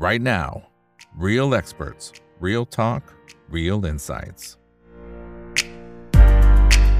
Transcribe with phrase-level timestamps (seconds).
[0.00, 0.62] right now.
[1.14, 3.02] Real experts, real talk,
[3.50, 4.56] real insights.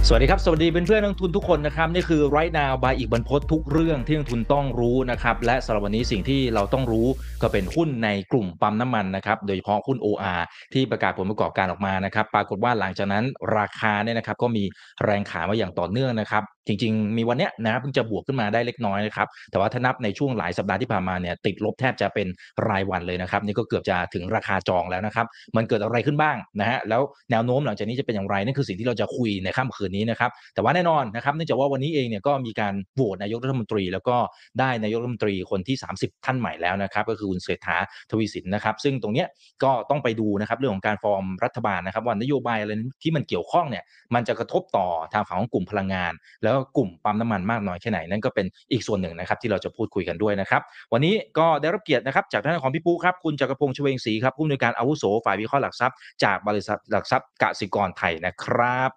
[0.06, 7.06] สวัสดีครับ สวัสดีเป็นเพื่อนนักทุนทุกคนนะครับ นี่คือ right now by อีกบรรพททุกเรื่องที่นักทุนต้องรู้นะครับ และสำหรับวันนี้สิ่งที่เราต้องรู้
[7.42, 10.40] ก็เป็นหุ้นในกลุ่มปั๊มน้ำมันนะครับ โดยเฉพาะหุ้น OR
[10.74, 13.24] ที่ประกาศผลประกอบการออกมานะครับ ปรากฏว่าหลังจากนั้น
[13.58, 14.64] ราคาเนี่ยนะครับก็มี
[15.04, 22.26] แรงขายมาอย่างต่อเนื่องนะครับ จริง ๆ มีวันเนี้ยนะครับเพิ่งจะบวกขึ้นมาได้เล็กน้อยนะครับแต่ว่าถ้านับในช่วงหลายสัปดาห์ที่ผ่านมาเนี่ยติดลบแทบจะเป็น
[22.68, 34.16] รายวันเลยนะครับนี่ก็เกือบจะถึงราคาจองแล้วนะครับมันเกิดอะไรขึ้นบ้างนะฮะแล้วแนวโน้มหลังจากนี้จะเป็นอย่างไรนั่นคือสิ่งที่เราจะคุยในค่ำคืนนี้นะครับแต่ว่าแน่นอนนะครับเนื่องจากว่าวันนี้เองเนี่ยก็มีการโหวตนายกรัฐมนตรี แล้วก็
[34.60, 37.76] ได้นายกรัฐมนตรีคนที่ 30 ท่านใหม่แล้วนะครับก็คือคุณเศรษฐา
[38.10, 39.28] ทวีสินนะครับซึ่งตรงเนี้ย
[39.64, 58.90] ก็ต้องไปดูนะครับเรื่องของการฟอร์มรัฐบาลนะครับว่านโยบายอะไรที่มันเกี่ยวข้องเนี่ยมันจะกระทบต่อทางฝั่งของกลุ่มพลังงาน แล้วก็กลุ่มปั๊มน้ำมันมากน้อยแค่ไหนนั่นก็เป็นอีกส่วนหนึ่งนะครับที่เราจะพูดคุยกันด้วยนะครับวันนี้ก็ได้รับเกียรตินะครับจากท่านของพี่ปุ๊ครับคุณจักรพงษ์ชเวงศรีครับผู้อำนวยการอาวุโสฝ่ายวิเคราะห์หลักทรัพย์จากบริษัทหลักทรัพย์กสิกรไทยนะครับ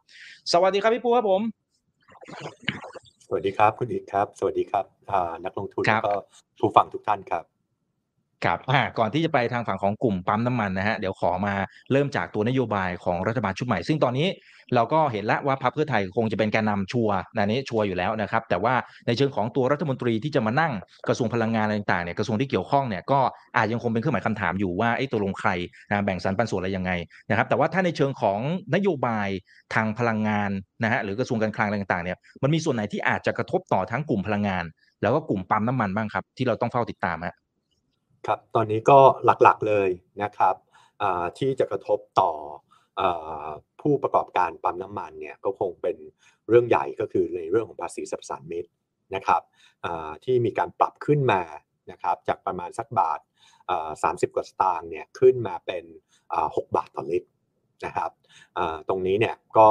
[0.51, 1.41] สวัสดีครับพี่ปุ๊ครับผม
[3.27, 6.13] สวัสดีครับคุณอีกครับ สวัสดีครับอ่านักลงทุนครัแล้บวก็
[6.59, 7.52] ผู้ฟังทุกท่านครับ
[8.45, 11.53] ครับอ่าก่อนที่จะไปทางฝั่งของกลุ่มปั๊มน้ำมันนะฮะเดี๋ยวขอมา
[11.91, 14.27] เริ่มจากตัวนโยบายของรัฐบาลชุดใหม่ ซึ่งตอนนี้
[14.75, 18.73] เราก็เห็นแล้วว่าพรรคเพื่อไทยคงจะเป็นแกนนำชัวร์นะนี้ชัวร์อยู่แล้วนะครับ แต่ว่า
[19.07, 20.73] ในเชิงของตัวรัฐมนตรีที่จะมานั่ง
[21.07, 23.19] กระทรวงพลังงานอะไรต่างๆเนี่ยกระทรวงที่เกี่ยวข้องเนี่ยก็
[23.57, 25.49] อาจยังคงเป็นเครื่องหมายคำถามอยู่ว่าไอ้ตัวลงใคร
[25.89, 26.91] นะแบ่งสรรปันส่วนอะไรยังไง
[27.29, 28.39] นะครับ แต่ว่าถ้าในเชิงของ
[28.75, 29.27] นโยบาย
[29.73, 30.51] ทางพลังงาน
[30.83, 34.65] นะฮะหรือกระทรวงการคลังอะไรต่างๆเนี่ยมันมีส่วนไหนที่อาจจะกระทบต่อทั้งกลุ่มพลังงาน
[35.01, 37.35] แล้วก็กลุ่มปั๊มน้ำมันบ้างครับที่เราต้องเฝ้าติดตามฮะ
[38.27, 39.89] ครับตอนนี้ก็หลักๆเลย
[40.23, 40.55] นะครับ
[41.37, 42.31] ที่จะกระทบต่อ
[42.99, 43.01] อ
[43.81, 45.97] ผู้ประกอบการปั๊มน้ำมันเนี่ยก็คงเป็น
[46.49, 48.65] เรื่องใหญ่ก็คือในเรื่องของภาษีสรรพสานมิต
[49.15, 49.41] นะครับ
[50.25, 51.41] ที่มีการปรับขึ้นมา
[51.91, 53.19] นะครับจากประมาณสักบาท
[54.03, 55.83] สามสิบกว่าสตางค์เนี่ยขึ้นมาเป็น
[56.33, 57.29] อ่าหกบาทต่อลิตร
[57.85, 58.11] นะครับ
[58.89, 59.69] ตรงนี้เนี่ยก็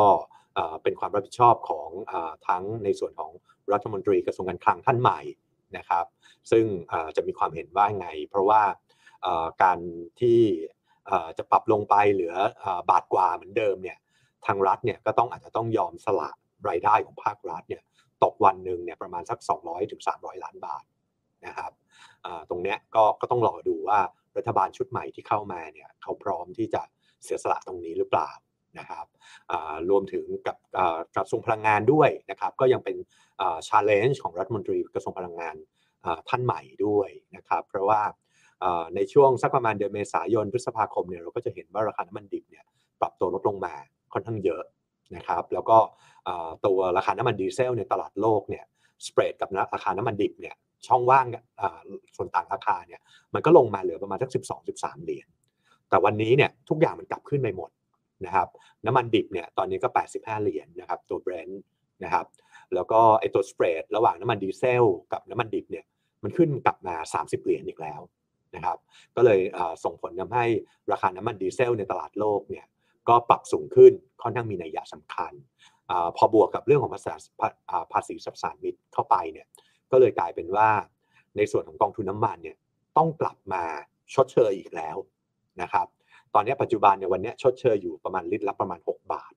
[0.83, 2.15] เป็นความรับผิดชอบของอ
[2.49, 3.31] ทั้งในส่วนของ
[3.73, 5.21] รัฐมนตรีกระทรวงการคลังท่านใหม่
[5.77, 6.05] นะครับ
[6.51, 6.65] ซึ่ง
[7.17, 8.63] จะมีความเห็นว่าไง เพราะว่า
[9.63, 9.79] การ
[10.21, 10.41] ที่
[11.39, 12.35] จะปรับลงไปเหลือ
[12.91, 13.99] บาทกว่าเหมือนเดิมเนี่ย
[14.47, 16.31] ทางรัฐเนี่ยก็ต้องอาจจะต้องยอมสละ
[16.69, 17.83] รายได้ของภาครัฐเนี่ย
[18.25, 20.85] ตกวันหนึ่งเนี่ยประมาณสัก 200ถึง300 ล้านบาท
[21.47, 21.73] นะครับ
[22.49, 24.01] ตรงเนี้ยก็ก็ต้องรอดูว่า
[24.37, 26.83] รัฐบาลชุดใหม่ที่เข้ามาเนี่ยเขาพร้อมที่จะ
[27.25, 28.31] เสียสละตรงนี้หรือเปล่า
[28.79, 29.07] นะครับ
[29.91, 30.57] รวมถึงกับ
[31.17, 32.97] กระทรวงพลังงานด้วยนะครับ ก็ยังเป็น
[33.41, 35.57] อ่า challenge ของรัฐมนตรีกระทรวงพลังงาน
[36.29, 38.01] ท่านใหม่ด้วยนะครับเพราะว่า
[38.95, 42.65] ในช่วงสักประมาณเดือนเมษายนพฤษภาคมเนี่ยเราก็จะเห็นว่าราคาน้ำมันดิบเนี่ย
[43.01, 43.75] ปรับตัวลดลงมา
[44.13, 44.63] ค่อนข้างเยอะ
[45.17, 45.79] นะครับแล้วก็
[46.67, 48.65] ตัวราคาน้ำมันดีเซลในตลาดโลกเนี่ย
[49.07, 50.55] สเปรดกับราคาน้ำมันดิบเนี่ย
[50.87, 51.27] ช่องว่าง
[52.17, 53.01] ส่วนต่างราคาเนี่ย
[53.35, 54.31] มันก็ลงมาเหลือประมาณสัก
[54.69, 55.29] 12-13 เหรียญ
[55.89, 57.71] แต่วันนี้เนี่ยทุกอย่างมันกลับขึ้นไปหมด
[58.27, 58.49] นะครับ
[58.87, 61.63] น้ำมันดิบเนี่ยตอนนี้ก็ 85 เหรียญนะครับตัวเบรนท์
[62.05, 62.27] นะครับ
[62.75, 65.85] แล้วก็ไอตัวสเปรดระหว่างน้ำมันดีเซลกับน้ำมันดิบเนี่ย
[66.23, 68.01] มันขึ้นกลับมา 30 เหรียญอีกแล้ว
[68.55, 68.79] นะครับ
[69.17, 69.41] ก็เลย
[69.85, 70.45] ส่งผลทำให้
[70.93, 72.67] ราคาน้ำมันดีเซลในตลาดโลกเนี่ย
[73.09, 75.33] ก็ปรับสูงขึ้นค่อนข้างมีนัยยะสำคัญ
[75.91, 77.15] อพอบวกกับเรื่องของภาษา
[77.93, 79.47] ภาษีสรรพสามิตเข้าไปเนี่ย
[79.91, 80.69] ก็เลยกลายเป็นว่า
[81.37, 82.57] ในส่วนของกองทุนน้ำมันเนี่ย
[82.97, 83.63] ต้องกลับมา
[84.15, 84.97] ชดเชยอีกแล้ว
[85.63, 85.87] นะครับ
[86.35, 89.33] ตอนนี้ปัจจุบันเนี่ยวันนี้ชดเชยอยู่ประมาณลิตรละประมาณ 6 บาท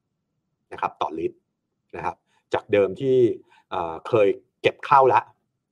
[0.73, 1.37] นะครับต่อลิตร
[1.95, 2.15] นะครับ
[2.53, 3.17] จากเดิมที่
[3.69, 4.27] เอ่อเคย
[4.61, 5.21] เก็บเข้าละ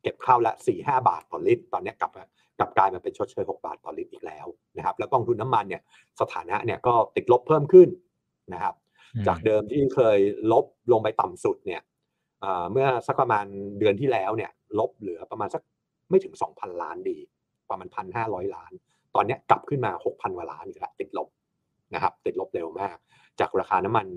[0.03, 2.25] เก็บเข้าละ4 5บาทต่อลิตร ตอนนี้กลับมา
[2.59, 4.47] กลับกลายมาเป็นชดเชย 6 บาทต่อลิตรอีกแล้ว
[4.78, 5.81] นะครับ แล้วกองทุนน้ำมันเนี่ย
[6.22, 7.89] สถานะเนี่ยก็ติดลบเพิ่มขึ้น
[8.53, 8.75] นะครับ
[9.16, 10.19] อืมจากเดิมที่เคย
[10.51, 11.81] ลบลงไปต่ำสุดเนี่ย
[12.41, 13.45] เอ่อเมื่อสักประมาณ
[13.79, 15.62] เดือนที่แล้วเนี่ยลบเหลือประมาณสัก
[16.09, 17.17] ไม่ถึง 2,000 ล้านดี
[17.69, 18.72] ประมาณ 1,500 ล้าน
[19.16, 21.29] ตอนเนี้ยกลับขึ้นมา 6,000กว่าล้านอีกแล้วติดลบ
[21.94, 22.97] นะครับ ติดลบเร็วมาก
[23.39, 24.07] จากราคาน้ำมัน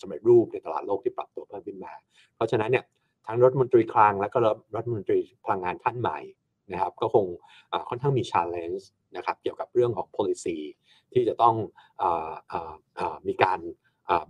[0.00, 1.92] สำเร็จรูปในตลาดโลกที่ปรับตัวเพิ่มขึ้นมา
[2.34, 2.84] เพราะฉะนั้นเนี่ย
[3.26, 4.38] ทั้งรัฐมนตรีคลังและก็
[4.76, 6.18] รัฐมนตรีพลังงานท่านใหม่
[6.72, 7.26] นะครับ ก็คง
[7.88, 8.82] ค่อนข้างมี challenge
[9.16, 10.56] นะครับเกี่ยวกับเรื่องของ policy
[11.12, 11.54] ที่จะต้อง
[12.02, 12.04] อ
[13.14, 13.58] อมีการ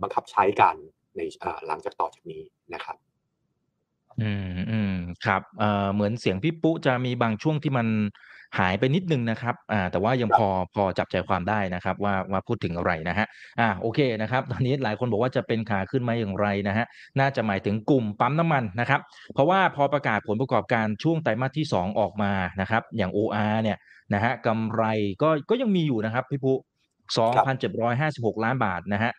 [0.01, 0.75] บังคับใช้กัน
[1.17, 1.21] ใน
[1.67, 2.43] หลังจากต่อจากนี้
[2.73, 2.97] นะครับ
[4.21, 4.93] อืมอืม
[5.25, 7.87] ครับเอ่อเหมือนเสียงพี่ปุ๊จะมีบางช่วงที่มัน
[8.57, 13.27] หายไปนิดหนึ่งนะครับอ่าแต่ว่ายังครับพอพอจับใจความได้นะครับ ว่าว่าพูดถึงอะไรนะฮะ
[13.59, 16.85] อ่าโอเคนะครับ ตอนนี้หลายคนบอกว่าจะเป็นขาขึ้นมาอย่างไรนะฮะ
[17.19, 18.99] น่าจะหมายถึงกลุ่มปั๊มน้ำมันนะครับ
[19.33, 22.31] เพราะว่าพอประกาศผลประกอบการช่วงไตรมาสที่ 2 ออกมา
[22.61, 23.77] นะครับ อย่าง OR เนี่ย
[24.13, 24.83] นะฮะกำไร
[25.21, 26.57] ก็ก็ยังมีอยู่นะครับพี่ปุ๊
[27.19, 29.11] 2,756 ล้านบาทนะฮะ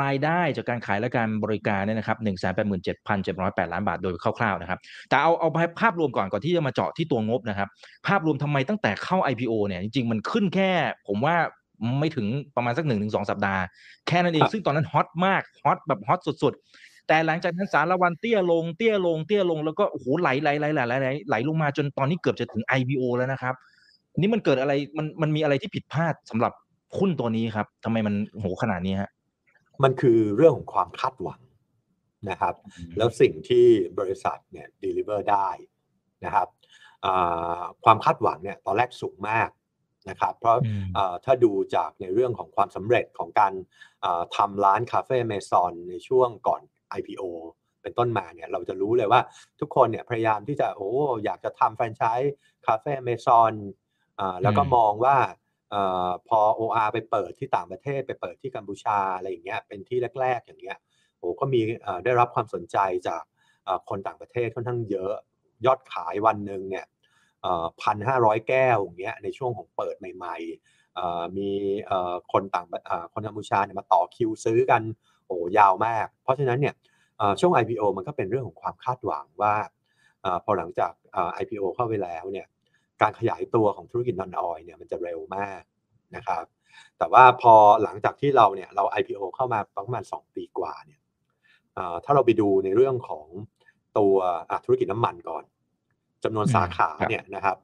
[0.00, 4.78] รายได้จากการขายและการบริการเนี่ยนะครับหนึ่งแสนแปดหมื่นเจ็ดพันเจ็ดร้อยแปดล้านบาทโดยคร่าวๆนะครับ
[5.08, 5.48] แต่เอาเอา
[5.80, 7.68] ภาพรวมก่อนก่อนที่จะมาเจาะที่ตัวงบนะครับ
[8.06, 10.70] ภาพรวมทำไมตั้งแต่เข้า IPO เนี่ยจริงๆ มันขึ้นแค่
[11.08, 11.36] ผมว่า
[12.00, 12.26] ไม่ถึง
[12.56, 13.62] ประมาณสักหนึ่งถึงสองสัปดาห์
[14.08, 23.54] แค่นั้นเอง ซึ่งตอนนั้นฮอตมากฮอตแบบฮอตสุดๆ แต่หลังจากนั้นสารวันเตี้ยลงเตี้ยลงเตี้ยลงแล้วก็โอ้โหไหลไหลไหลไหลไหลไหลไหลลงมาจนตอนนี้เกือบจะถึง IPO แล้วนะครับ
[24.18, 26.52] นี่มันเกิดอะไรมันมันมีอะไรที่ผิดพลาดสำหรับ
[26.98, 29.10] หุ้นตัวนี้ครับทำไมมันโหขนาดนี้ฮะ
[29.82, 31.40] มันคือเรื่องของความคาดหวัง
[32.30, 32.54] นะครับ
[32.96, 33.66] แล้วสิ่งที่
[33.98, 35.48] บริษัทเนี่ย deliver ได้
[36.24, 36.48] นะครับ
[37.84, 39.50] ความคาดหวังเนี่ยตอนแรกสูงมาก
[40.10, 40.56] นะครับ เพราะ
[41.24, 43.52] ถ้าดูจากในเรื่องของความสำเร็จของการ
[44.36, 46.62] ทำร้านคาเฟ่เมซอนในช่วงก่อน
[46.98, 47.22] IPO
[47.82, 49.20] เป็นต้นมาเนี่ยเราจะรู้เลยว่า
[49.60, 50.90] ทุกคนเนี่ยพยายามที่จะโอ้
[51.24, 52.32] อยากจะทำแฟรนไชส์
[52.66, 53.52] คาเฟ่เมซอน
[54.42, 55.16] แล้วก็มองว่า
[56.28, 60.78] พอ OR ไปเปิดที่ต่างประเทศไปเปิดที่กัมพูชาอะไรอย่างเงี้ยเป็นที่แรก ๆ อย่างเงี้ย
[61.18, 61.60] โอ้ก็มี
[62.04, 62.78] ได้รับความสนใจ
[63.08, 63.22] จาก
[63.88, 65.12] คนต่างประเทศค่อนข้างเยอะ
[65.66, 66.86] ยอดขายวันหนึ่งเนี่ย
[67.82, 71.50] พันห้าร้อยแก้วอย่างเงี้ยในช่วงของเปิดใหม่ๆมี
[72.32, 72.66] คนต่าง
[73.12, 74.82] คนกัมพูชาเนี่ยมาต่อคิวซื้อกัน
[75.26, 76.74] โอ้ยาวมาก เพราะฉะนั้นเนี่ย
[77.40, 79.54] ช่วง IPO มันก็เป็นเรื่องของความคาดหวังว่า
[80.44, 80.92] พอหลังจาก
[81.40, 82.46] IPO เข้าไปแล้วเนี่ย
[83.02, 85.62] การขยายตัวของธุรกิจนอนออยเนี่ยมันจะเร็วมาก
[86.16, 86.44] นะครับ
[86.98, 91.00] แต่ว่าพอหลังจากที่เราเนี่ยเรา IPO เข้ามาประมาณ 2 ปีกว่าเนี่ย
[92.04, 93.26] ถ้าเราไปดูในเรื่องของ
[93.98, 94.14] ตัว
[94.64, 95.44] ธุรกิจน้ำมันก่อน
[96.24, 97.56] จำนวนสาขาเนี่ยนะครับ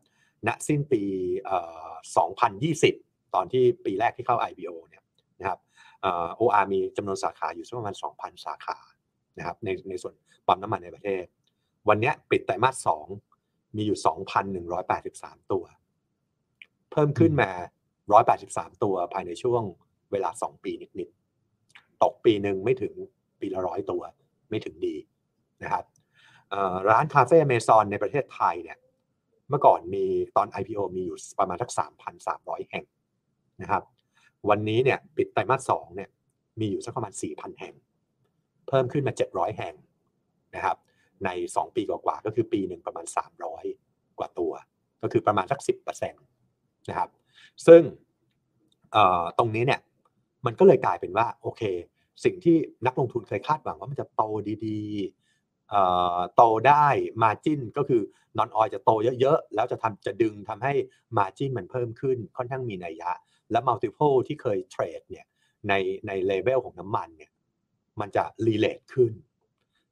[0.47, 1.03] ณสิ้นปี
[2.59, 5.03] 2020 ตอนที่ปีแรกที่เข้า IPO เนี่ย
[5.41, 5.59] นะครับ
[6.41, 8.79] OR มีจำนวนสาขาอยู่ประมาณ 2,000 สาขา
[9.39, 10.15] นะครับในในส่วน
[10.47, 11.25] ปั๊มน้ำมันในประเทศ
[11.89, 13.34] วันนี้ปิดไตรมาส2
[13.77, 13.99] มีอยู่
[14.75, 15.65] 2,183 ตัว
[16.91, 17.51] เพิ่มขึ้นมา
[18.17, 19.63] 183 ตัวภายในช่วง
[20.13, 22.93] เวลา 2 ปีนิดๆ ตกปีหนึ่งไม่ถึง
[23.41, 24.03] ปีละร้อยตัว
[24.51, 24.95] ไม่ถึงดี
[25.63, 25.85] นะครับ
[26.91, 28.79] ร้านคาเฟ่เมซอนในประเทศไทยเนี่ย
[29.49, 30.05] เมื่อก่อนมี
[30.37, 31.73] ตอน IPO มีอยู่ประมาณทัก
[32.21, 32.85] 3,300 แห่ง
[33.63, 33.83] นะครับ
[34.49, 36.11] วันนี้เนี่ยปิดไตรมาสสองเนี่ย
[36.61, 37.75] มีอยู่สักประมาณ 4,000 แห่ง
[38.69, 39.75] เพิ่มขึ้นมา 700 แห่ง
[40.55, 40.77] นะครับ
[41.25, 43.07] ใน 2 ปีกว่าๆก็คือปีหนึ่งประมาณ
[43.61, 44.53] 300 กว่าตัว
[45.03, 47.11] ก็คือประมาณสัก 10%นะครับ
[47.67, 47.83] ซึ่ง
[49.39, 49.81] ตรงนี้เนี่ย
[50.47, 51.63] มันก็เลยกลายเป็นว่าโอเค
[52.25, 52.57] สิ่งที่
[52.87, 54.23] นักลงทุนเคยคาดหวังว่ามันจะโต
[54.67, 56.87] ดีๆโตได้
[57.23, 58.03] มาจิ้นก็คือ
[58.39, 58.91] นอนออยจะโต
[59.21, 60.73] เยอะๆ แล้วจะทำจะดึงทำให้
[61.19, 63.11] มาจิ้นมันเพิ่มขึ้นค่อนข้างมีนัยยะ
[63.51, 65.27] และมัลติเพลที่เคยเทรดเนี่ย
[65.69, 65.73] ใน
[66.07, 67.33] ในเลเวลของน้ำมันเนี่ย
[68.01, 69.13] มันจะรีเลทขึ้น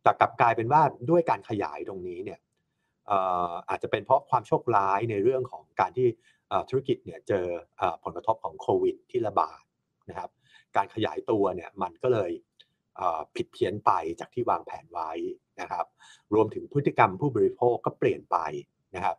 [0.02, 2.40] แต่กลับกลายเป็นว่าด้วยการขยายตรงนี้เนี่ย
[3.68, 6.08] อาจจะเป็นเพราะความโชคร้ายในเรื่องของการที่
[6.70, 7.46] ธุรกิจเนี่ยเจอ
[8.04, 9.62] ผลกระทบของโควิด ที่ระบาด
[10.08, 10.30] นะครับ
[10.76, 12.30] การขยายตัวเนี่ยมันก็เลย
[13.36, 13.90] ผิดเพี้ยนไป
[14.20, 15.10] จากที่วางแผนไว้
[15.60, 15.86] นะครับ
[16.34, 18.36] รวมถึงพฤติกรรมผู้บริโภคก็เปลี่ยนไป
[18.94, 19.16] นะครับ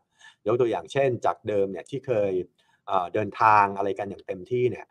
[0.48, 2.32] ยกตัวอย่างเช่น จากเดิมเนี่ยที่เคย
[3.14, 4.86] เดินทางอะไรกันอย่างเต็มที่เนี่ย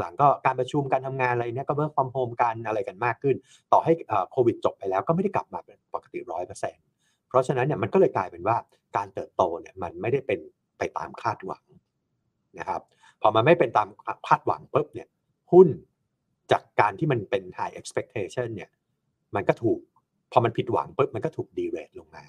[0.00, 3.36] หลังๆ ก็การประชุมการทำงานอะไรเนี่ยก็ work from home กันอะไรกันมากขึ้น
[3.72, 3.92] ต่อให้
[4.30, 6.84] โควิดจบไปแล้วก็ไม่ได้กลับมาเป็นปกติร้อยเปอร์เซ็นต์
[7.28, 8.56] เพราะฉะนั้นเนี่ยมันก็เลยกลายเป็นว่า
[8.96, 10.40] การเติบโตเนี่ยมันไม่ได้เป็น
[10.78, 11.64] ไปตามคาดหวัง
[12.58, 12.82] นะครับ
[13.22, 13.88] พอมันไม่เป็นตาม
[14.28, 15.08] คาดหวังปุ๊บเนี่ย
[15.52, 15.68] หุ้น
[16.52, 18.70] จากการที่มันเป็น high expectation เนี่ย
[19.34, 19.78] มันก็ถูก
[20.32, 22.24] พอมันผิดหวังปุ๊บมันก็ถูกดีเรทลงมา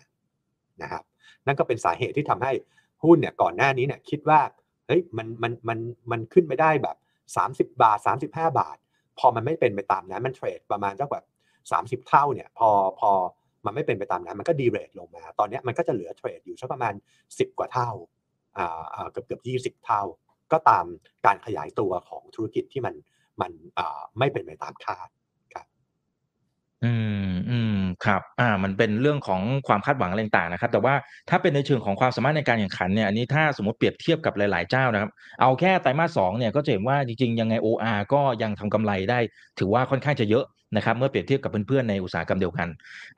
[0.82, 1.04] นะครับ
[1.46, 2.52] นั่นก็เป็นสาเหตุที่ทำให้
[3.04, 4.42] หุ้นเนี่ยก่อนหน้านี้เนี่ยคิดว่า
[4.88, 5.80] เฮ้ยมันมันมัน
[6.12, 6.96] มันขึ้นไปได้แบบ
[7.38, 8.78] 30 บาท 35 บาท
[9.20, 11.26] พอมันไม่เป็นไปตามนั้นมันเทรดประมาณสักแบบ
[12.04, 12.70] 30 เท่าเนี่ยพอ
[13.00, 13.12] พอ
[13.66, 16.94] มันไม่เป็นไปตามนั้นมันก็ดีเรทลงมา ตอนนี้มันก็จะเหลือเทรดอยู่สักประมาณ
[17.28, 17.90] 10 กว่าเท่า
[18.58, 20.04] อ่าเกือบเกือบยี่สิบเท่า
[20.52, 20.86] ก็ตาม
[21.26, 22.96] การขยายตัวของธุรกิจที่มัน
[23.42, 23.52] มัน
[24.20, 25.08] ไม่เป็นไปตามคาด
[26.86, 26.94] อื
[27.26, 30.96] ม อืม ครับ อ่า มันเป็นเรื่องของความคาดหวังอะไรต่าง ๆ นะครับ แต่ว่า
[31.30, 35.12] ถ้าเป็นในเชิงของความสามารถในการแข่งขันเนี่ย อันนี้ถ้าสมมติเปรียบเทียบกับหลาย ๆ เจ้านะครับ
[35.42, 39.20] เอาแค่ไตรมาสสองเนี่ยก็จะเห็นว่าจริง ๆ ยังไง OR ก็ยังทำกำไรได้
[39.60, 40.46] ถือว่าค่อนข้างจะเยอะ
[40.78, 42.68] นะครับ เมื่อเปรียบเทียบกับเพื่อน ๆ ในอุตสาหกรรมเดียวกัน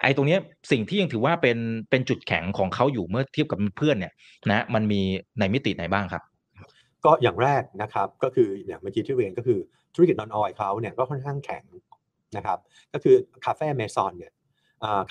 [0.01, 0.37] ไอ้ตรงนี้
[0.71, 1.57] สิ่งที่ยังถือว่าเป็น
[1.89, 4.13] เป็นจุดแข็งของเขาอยู่เมื่อเทียบกับเพื่อนเนี่ย
[4.49, 5.01] นะ มันมี
[5.39, 6.23] ในมิติไหนบ้างครับ
[7.05, 9.59] ก็อย่างแรกนะครับ ก็คืออย่างเมื่อกี้ที่เรียน ก็คือ
[9.93, 11.63] ธุรกิจนอนออยเขาเนี่ยก็ค่อนข้างแข็ง
[12.37, 12.59] นะครับ
[12.93, 14.33] ก็คือคาเฟ่เมซอนเนี่ย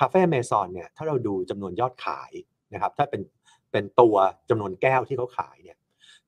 [0.01, 2.33] คาเฟ่เมซอนเนี่ยถ้าเราดูจำนวนยอดขาย
[2.75, 3.23] นะครับถ้าเป็น
[3.73, 4.17] เป็นตัว
[4.51, 5.77] จำนวนแก้วที่เขาขายเนี่ย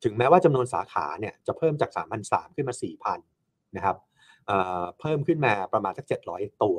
[0.04, 1.90] ถึงแม้ว่าจำนวนสาขาเนี่ยจะเพิ่มจาก
[2.24, 2.74] 3,300 ขึ้นมา
[3.20, 3.96] 4,000นะครับ
[5.00, 6.78] เพิ่มขึ้นมาประมาณสัก 700 ตัว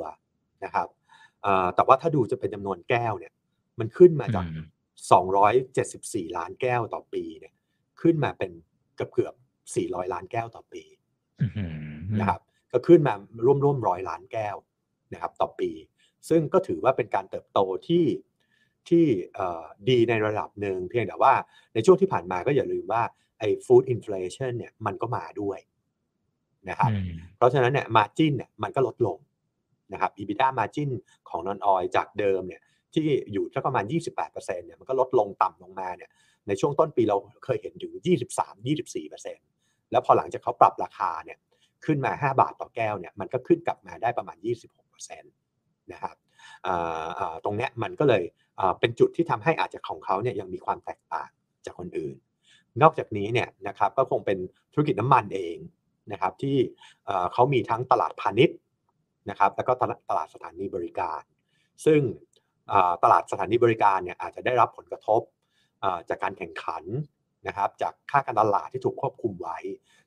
[0.64, 0.88] นะครับ
[1.74, 3.32] แต่ว่าถ้าดูจะเป็นจำนวนแก้วเนี่ย
[3.78, 4.46] มันขึ้นมาจาก
[5.60, 7.52] 274 ล้านแก้วต่อปีเนี่ย
[8.00, 8.50] ขึ้นมาเป็น
[8.96, 9.34] เกือบเกือบ
[9.72, 10.82] 400 ล้านแก้วต่อปี
[12.20, 12.55] นะครับก็
[12.86, 13.14] ขึ้นมา
[13.44, 14.56] ร่วมร่วมร้อยล้านแก้ว
[15.12, 15.70] นะครับต่อปี
[16.28, 18.04] ซึ่งก็ถือว่าเป็นการเติบโตที่
[18.88, 19.04] ที่
[19.88, 21.32] ดีในระดับหนึ่งเพียงแต่ว่า
[21.74, 23.02] ในช่วงที่ผ่านมาก็อย่าลืมว่า
[23.38, 25.58] ไอ้ฟู้ดอินฟลชันเนี่ยมันก็มาด้วย
[26.68, 26.90] นะครับ
[27.36, 29.18] เพราะฉะนั้นเนี่ยมาจินเนี่ยมันก็ลดลง
[29.92, 30.90] นะครับ EBITDA margin
[31.28, 32.60] ของนอนออยจากเดิมเนี่ย
[32.92, 36.10] ที่อยู่ที่ประมาณ 28%เนี่ยมันก็ลดลงต่ำลงมาเนี่ย
[36.48, 37.92] ในช่วงต้นปีเราเคยเห็นถึง
[38.72, 41.38] 23-24%แล้วพอหลังจากเขาปรับราคาเนี่ย
[41.84, 44.36] ขึ้นมา 5 บาทต่อแก้วเนี่ยมันก็ขึ้นกลับมาได้ประมาณ
[44.94, 46.16] 26%นะครับ
[47.44, 48.22] ตรงเนี้ยมันก็เลย
[48.80, 51.30] เป็นจุดที่ทำให้อาจจะของเขาเนี่ยยังมีความแตกต่าง
[51.64, 52.16] จากคนอื่น
[52.82, 54.38] นอกจากนี้เนี่ยนะครับก็คงเป็น
[54.72, 55.56] ธุรกิจน้ำมันเอง
[56.12, 56.56] นะครับที่
[57.32, 58.58] เขามีทั้งตลาดพาณิชย์
[59.30, 59.72] นะครับแล้วก็
[60.10, 61.22] ตลาดสถานีบริการ
[61.84, 62.00] ซึ่ง
[63.02, 65.20] ตลาดสถานีบริการเนี่ยอาจจะได้รับผลกระทบ
[66.08, 66.84] จากการแข่งขัน
[67.46, 69.58] นะครับจากค่าการตลาดที่ถูกควบคุมไว้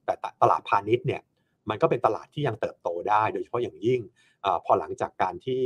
[0.05, 1.21] แต่ตลาดพาณิชย์เนี่ย
[1.69, 4.01] มันก็เป็นตลาดที่ยังเติบโตได้ โดยเฉพาะอย่างยิ่ง
[4.45, 5.61] อพอหลังจากการที่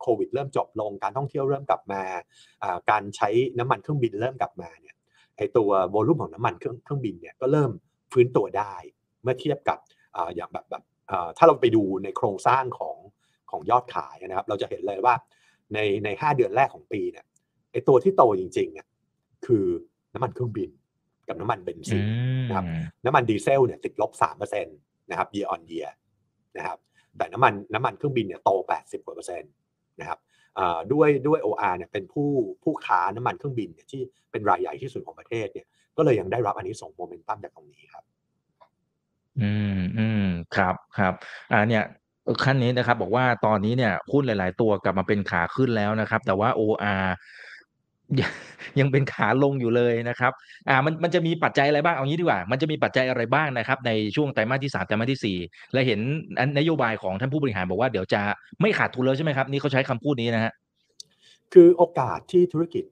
[0.00, 2.02] โควิดเริ่มจบลงการท่องเที่ยวเริ่มกลับมา
[2.90, 4.96] การใช้น้ำมันเครื่องบินเริ่มกลับมาเนี่ย
[5.36, 7.70] ไอตัวโวลูมของน้ำมันเครื่องเครื่องบินเนี่ยก็เริ่ม
[8.12, 8.74] ฟื้นตัวได้
[9.22, 9.78] เมื่อเทียบกับ
[10.16, 10.82] ออย่างแบบแบบ
[11.36, 12.96] ถ้าเราไปดูในโครงสร้างของ
[13.50, 15.14] ของยอดขายนะครับ เราจะเห็นเลยว่า
[15.74, 17.24] ในในห้าเดือนแรกของปีเนี่ย
[17.72, 18.86] ไอตัวที่โตจริงๆเนี่ย
[19.46, 19.64] คือ
[20.14, 20.70] น้ำมันเครื่องบิน
[21.28, 22.04] กับน้ำมันเบนซิน
[22.48, 22.66] นะครับ
[23.04, 24.76] น้ำมันดีเซลเนี่ยติดลบสามเปอร์เซ็นต์
[25.10, 25.90] นะครับ year on year
[26.56, 26.78] นะครับ
[27.16, 29.52] แต่น้ำมันน้ำมันเครื่องบินเนี่ยโตแปดสิบกว่าเปอร์เซ็นต์
[30.00, 30.18] นะครับ
[30.92, 32.28] ด้วยด้วย OR เนี่ยเป็นผู้
[32.62, 38.04] ผู้ค้าน้ำมันเครื่องบินเนี่ยที่เป็นรายใหญ่ที่สุดของประเทศเนี่ยก็เลยยังได้รับอันนี้ส่งโมเมนตัมจากตรงนี้ครับ
[39.40, 41.14] อืมอืมครับครับ
[41.52, 41.82] อ่าเนี่ย
[42.44, 47.04] ขั้นนี้นะครับ บอกว่าตอนนี้เนี่ยหุ้นหลาย ๆ ตัวกลับมาเป็นขาขึ้นแล้วนะครับ แต่ว่า OR
[48.20, 48.32] ยัง
[48.80, 50.32] ยังเป็นขาลงอยู่เลยนะครับ
[50.68, 55.38] อ่า มัน มันจะมีปัจจัยอะไรบ้าง เอางี้ดีกว่า มันจะมีปัจจัยอะไรบ้างนะครับ ในช่วงไตรมาสที่สามไตรมาสที่สี่
[55.72, 56.00] และเห็น
[56.58, 58.22] นโยบายของท่านผู้บริหารบอกว่าเดี๋ยวจะ
[58.60, 60.52] ไม่ขาดทุนแล้วใช่ไหมครับ นี่เขาใช้คำพูดนี้นะฮะ
[61.52, 62.84] คือโอกาสที่ธุรกิจ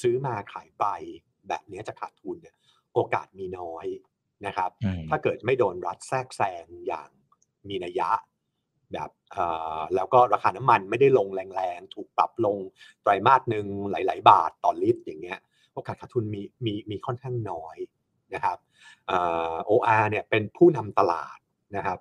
[0.00, 0.84] ซื้อมาขายไป
[1.48, 2.54] แบบนี้จะขาดทุนเนี่ย
[2.94, 3.86] โอกาสมีน้อย
[4.46, 4.70] นะครับ
[5.10, 7.08] ถ้าเกิดไม่โดนรัฐแทรกแซงอย่าง
[7.68, 8.10] มีนัยยะ
[8.92, 9.10] แบบ
[9.94, 12.56] แล้วก็ราคาน้ำมันไม่ได้ลงแรงๆ ถูกปรับลง
[13.02, 15.38] ไตรมาสหนึ่งหลาย ๆ บาทต่อลิตรอย่างเงี้ย
[15.74, 17.76] โอกาสขาดทุนมีมีมีค่อนข้างน้อย
[18.34, 18.58] นะครับ
[19.66, 21.38] โออาร์เนี่ยเป็นผู้นำตลาด
[21.76, 21.98] นะครับ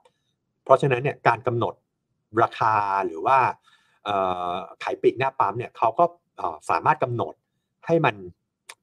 [0.64, 1.74] เพราะฉะนั้นเนี่ยการกำหนด
[2.44, 3.38] ราคาหรือว่า
[4.84, 6.06] ขายปีกหน้าปั๊มเนี่ยเขาก็
[6.70, 7.34] สามารถกำหนด
[7.88, 8.16] ให้มัน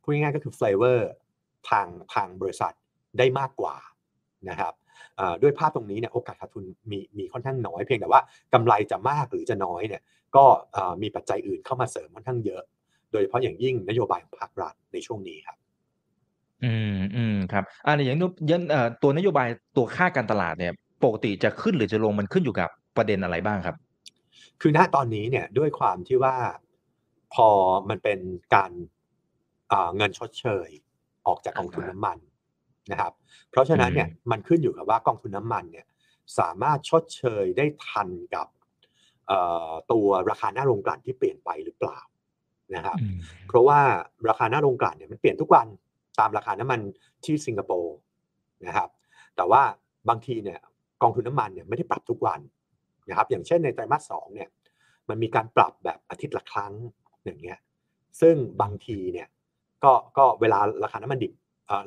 [0.02, 1.10] พูดง่ายๆก็คือเฟลเวอร์
[1.70, 2.72] ทางทางบริษัท
[3.18, 3.76] ได้มากกว่า
[4.48, 4.74] นะครับ
[5.42, 8.20] ด้วยภาพตรงนี้เนี่ยโอกาสขาดทุนมีมีค่อนข้างน้อยเพียงแต่ว่า
[8.54, 10.02] กำไรจะมากหรือจะน้อยเนี่ย
[10.36, 10.44] ก็
[11.02, 12.62] มีปัจจัยอื่นเข้ามาเสริมค่อนข้างเยอะ
[13.12, 15.56] โดยเฉพาะอย่างยิ่งนโยบายของภาครัฐในช่วงนี้ครับ
[16.64, 18.18] อืมอืมครับอ่าอย่าง
[18.50, 18.62] ยัน
[19.02, 20.72] ตัวนโยบายตัวค่าการตลาดเนี่ย
[21.04, 23.76] ปกติจะขึ้นหรือจะลงมันขึ้นอยู่กับประเด็นอะไรบ้างครับ
[24.60, 26.36] คือณตอนนี้เนี่ยด้วยความที่ว่า
[27.34, 27.48] พอ
[27.88, 28.18] มันเป็น
[28.54, 28.72] การ
[29.96, 30.68] เงินชดเชย
[31.26, 32.18] ออกจากกองทุนน้ำมัน
[32.90, 33.12] นะครับ
[33.50, 35.86] เพราะฉะนั้นเนี่ยมันขึ้นอยู่กับว่ากองทุนน้ามันเนี่ย
[36.38, 38.46] สามารถชดเชยได้ทันกับ
[39.92, 42.00] ตัวราคาหน้าโรงกลั่นที่เปลี่ยนไปหรือเปล่า
[42.76, 42.98] นะครับ
[43.48, 43.80] เพราะว่า
[44.28, 45.66] ราคาหน้าโรงกลั่นเนี่ยมันเปลี่ยนทุกวัน
[46.20, 46.80] ตามราคาน้ำมัน
[47.24, 47.96] ที่สิงคโปร์
[48.66, 48.88] นะครับ
[49.36, 49.62] แต่ว่า
[50.08, 50.60] บางทีเนี่ย
[51.02, 52.40] กองทุนน้ามันเนี่ยไม่ได้ปรับทุกวัน
[53.08, 54.48] นะครับอย่างเช่นในไตรมาสสองเนี่ย
[55.08, 56.72] มันมีการปรับแบบอาทิตย์ละครั้ง
[57.24, 57.58] อย่างเงี้ย
[58.20, 59.28] ซึ่งบางทีเนี่ย
[59.84, 61.32] ก็ก็เวลาราคาน้ำมันดิบ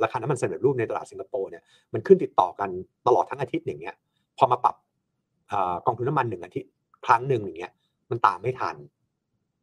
[0.03, 2.69] ราคาน้ำมันสำเร็จรูปในตลาดสิงคโปร์เนี่ยมันขึ้นติดต่อกัน
[3.07, 3.95] ตลอดทั้งอาทิตย์อย่างเงี้ย
[4.37, 4.75] พอมาปรับ
[5.85, 6.71] กองทุนน้ำมันหนึ่งอาทิตย์
[7.05, 7.73] ครั้งหนึ่งอย่างเงี้ย
[8.09, 8.75] มันตามไม่ทัน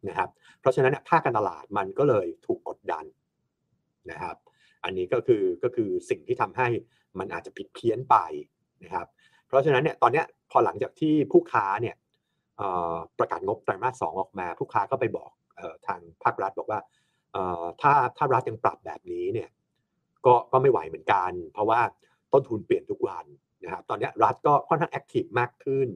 [0.09, 0.29] นะครับ
[0.61, 3.05] เพราะฉะนั้นภาคการตลาดมันก็เลยถูกกดดัน
[4.11, 4.37] นะครับ
[4.85, 6.69] อันนี้ก็คือก็คือสิ่งที่ทำให้
[7.19, 8.17] มันอาจจะผิดเพี้ยนไป
[8.85, 9.07] นะครับ
[9.47, 11.97] เพราะฉะนั้นเนี่ยตอนนี้พอหลังจากที่ผู้ค้าเนี่ย
[13.19, 15.31] ประกาศงบไตรมาสสองออกมา ผู้ค้าก็ไปบอก
[15.87, 16.81] ทางภาครัฐบอกว่า
[17.81, 19.49] ถ้าถ้ารัฐยังปรับแบบนี้เนี่ย
[20.27, 21.81] ก็ก็ไม่ไหวเหมือนกัน เพราะว่า
[22.33, 23.27] ต้นทุนเปลี่ยนทุกวัน
[23.65, 25.89] นะครับตอนนี้รัฐก็ค่อนข้าง active มากขึ้น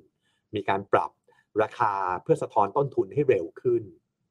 [0.55, 1.11] มีการปรับ
[1.63, 3.83] ราคาเพื่อสะท้อนต้นทุนให้เร็วขึ้น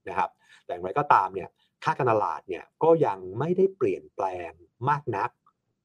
[0.09, 0.29] นะครับ
[0.65, 1.49] แต่อย่างไรก็ตามเนี่ย
[1.83, 4.51] ค่าการตลาดเนี่ยก็ยังไม่ได้เปลี่ยนแปลง
[4.89, 5.29] มากนัก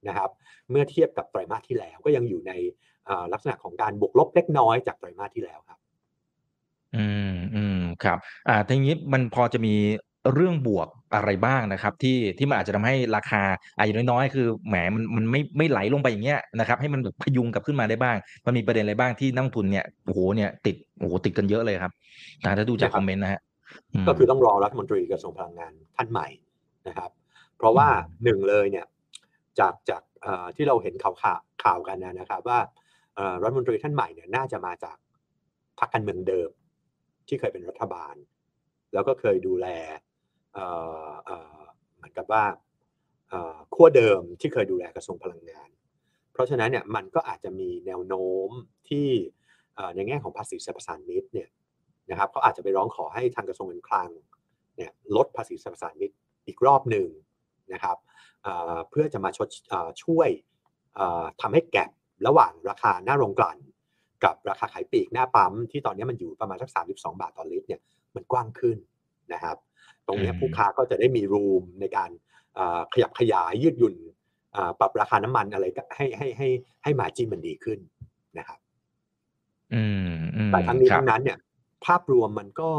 [0.08, 0.30] นะครับ
[0.70, 2.52] เมื่อเทียบกับไตรมาสที่แล้วก็ยังอยู่ใน
[3.32, 5.78] ลักษณะของการบวกลบเล็กน้อยจากไตรมาสที่แล้วครับ
[6.96, 8.18] อืมอืมครับ
[8.48, 9.74] อ่าทีนี้มันพอจะมี
[10.32, 13.42] เรื่องบวก อะไรบ้างนะครับที่ที่มันอาจจะทำให้ราคา
[13.78, 18.16] อาย่างน้อยๆ คือแหมมันมันไม่ไม่ไหลลงไปอย่างเงี้ยนะครับให้มันแบบพยุงกลับขึ้นมาได้บ้าง
[18.46, 21.92] มันมีประเด็นอะไรบ้างที่นักทุนเนี่ยโอ้โหเนี่ยติดโอ้โหติดกันเยอะเลยครับ
[22.58, 23.40] ถ้าดูจากคอมเมนต์นะฮะ
[24.08, 26.28] ก็คือต้องรอรัฐมนตรีกระทรวงพลังงานท่านใหม่
[26.88, 27.10] นะครับ
[27.58, 27.88] เพราะว่า
[28.24, 28.86] หนึ่งเลยเนี่ย
[29.60, 30.02] จากจาก
[30.56, 31.16] ที่เราเห็นข่าว
[31.64, 32.58] ข่าวกันนะครับ ว่า
[33.14, 34.96] เอ่อรัฐมนตรีท่านใหม่เนี่ยน่าจะมาจาก
[35.78, 36.50] พรรคการเมืองเดิม
[37.28, 38.14] ที่เคยเป็นรัฐบาล
[38.92, 39.66] แล้วก็เคยดูแล
[41.96, 42.44] เหมือนกับว่า
[43.74, 45.68] ขั้วเดิมที่เคยดูแลกระทรวงพลังงาน
[46.32, 48.50] เพราะฉะนั้นเนี่ยมันก็อาจจะมีแนวโน้ม
[48.88, 49.08] ที่
[49.94, 51.48] ในแง่ของภาษีสรรพสามิตเนี่ย
[52.10, 54.10] นะครับก็อาจจะไปร้องขอให้ทางกระทรวงการคลัง
[54.76, 56.10] เนี่ยลดภาษีสรรพสามิต
[56.46, 57.08] อีกรอบหนึ่ง
[57.72, 57.96] นะครับ
[58.90, 59.48] เพื่อจะมาชด
[60.04, 60.28] ช่วย
[60.94, 61.90] เอ่อทำให้แกลบ
[62.26, 63.58] ระหว่างราคาหน้าโรงกลั่น
[64.24, 67.80] กับราคาขายปลีกหน้าปั๊มที่ตอนนี้มันอยู่ประมาณสัก32 บาทต่อลิตรเนี่ย
[68.14, 68.78] มันกว้างขึ้น
[69.32, 69.56] นะครับ
[70.06, 72.10] ตรงเนี้ยอืมผู้ค้าก็จะได้มีรูมในการ
[72.54, 73.94] เอ่อขยับขยายยืดหยุ่น
[74.52, 76.48] เอ่อปรับราคาน้ำมันอะไรก็ให้ให้ให้
[76.82, 77.78] ให้มาจิ้นมันดีขึ้น
[78.38, 78.58] นะครับ
[79.74, 81.38] อืมอืมแต่ทั้งนี้ครับทั้งนั้นเนี่ย
[81.86, 82.70] ภาพรวมมันก็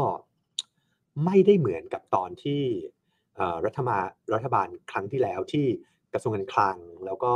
[1.24, 2.62] ไม่ได้เหมือนกับตอนที่
[3.36, 5.66] เอ่อรัฐบาลรัฐบาลครั้งที่แล้วที่
[6.12, 7.32] กระทรวงการคลัง แล้วก็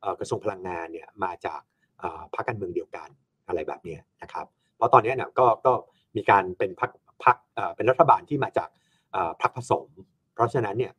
[0.00, 1.60] เอ่อกระทรวงพลังงานเนี่ยมาจาก
[1.98, 3.08] เอ่อพรรคการเมืองเดียวกัน
[3.46, 5.72] อะไรแบบเนี้ยนะครับ เพราะตอนนี้เนี่ยก็ก็
[6.16, 6.92] มีการเป็นพรรค
[7.24, 8.83] พรรคเอ่อเป็นรัฐบาลที่มาจากเอ่อ
[9.42, 9.88] พรรคผสม
[10.34, 10.92] เพราะฉะนั้นเนี่ย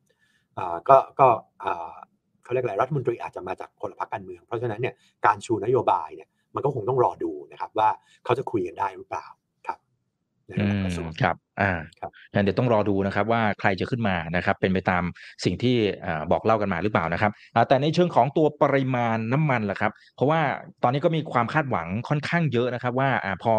[0.55, 1.27] เอ่อก็ก็
[1.62, 1.93] เอ่อ
[2.43, 4.93] เขาเรียกอะไรรัฐมนตรีอาจจะมาจากคนละพรรคการเมือง เพราะฉะนั้นเนี่ย
[5.25, 7.89] การชูนโยบายเนี่ยมันก็คงต้องรอดูนะครับว่า
[8.25, 9.25] เขาจะคุยกันได้หรือเปล่า
[9.67, 9.79] ครับ
[10.48, 15.03] ในอืระดับมกระทรวงครับ อ่าครับงั้นเดี๋ยวต้องรอดูนะครับว่าใครจะขึ้นมานะครับ เป็นไปตาม
[15.45, 20.39] สิ่งที่อ่าบอกเล่ากันมาหรือเปล่านะครับอ่าแต่ในเชิงของตัวปริมาณน้ำมันล่ะครับ เพราะว่า
[20.84, 23.53] ตอนนี้ก็มีความคาดหวังค่อนข้างเยอะนะครับ ว่าอ่าพอ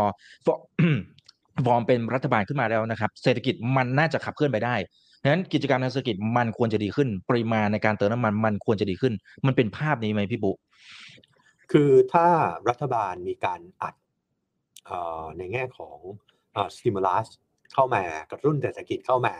[1.56, 4.74] ฟอฟอร์มเป็นรัฐบาลขึ้นมาแล้วนะครับ เศรษฐกิจมันน่าจะขับเคลื่อนไปได้
[5.22, 9.14] ดังนั้นกิจกรรมทางเศรษฐกิจมันควรจะดีขึ้น ปริมาณในการเติมน้ำมันมันควรจะดีขึ้น
[9.46, 10.54] มันเป็นภาพนี้ไหมพี่ปุ๊
[11.72, 12.28] คือถ้า
[12.68, 13.94] รัฐบาลมีการอัด
[14.84, 15.98] เอ่อในแง่ของ
[16.74, 17.26] สติมูลัส
[17.72, 19.34] เข้ามากระตุ้นเศรษฐกิจเข้ามา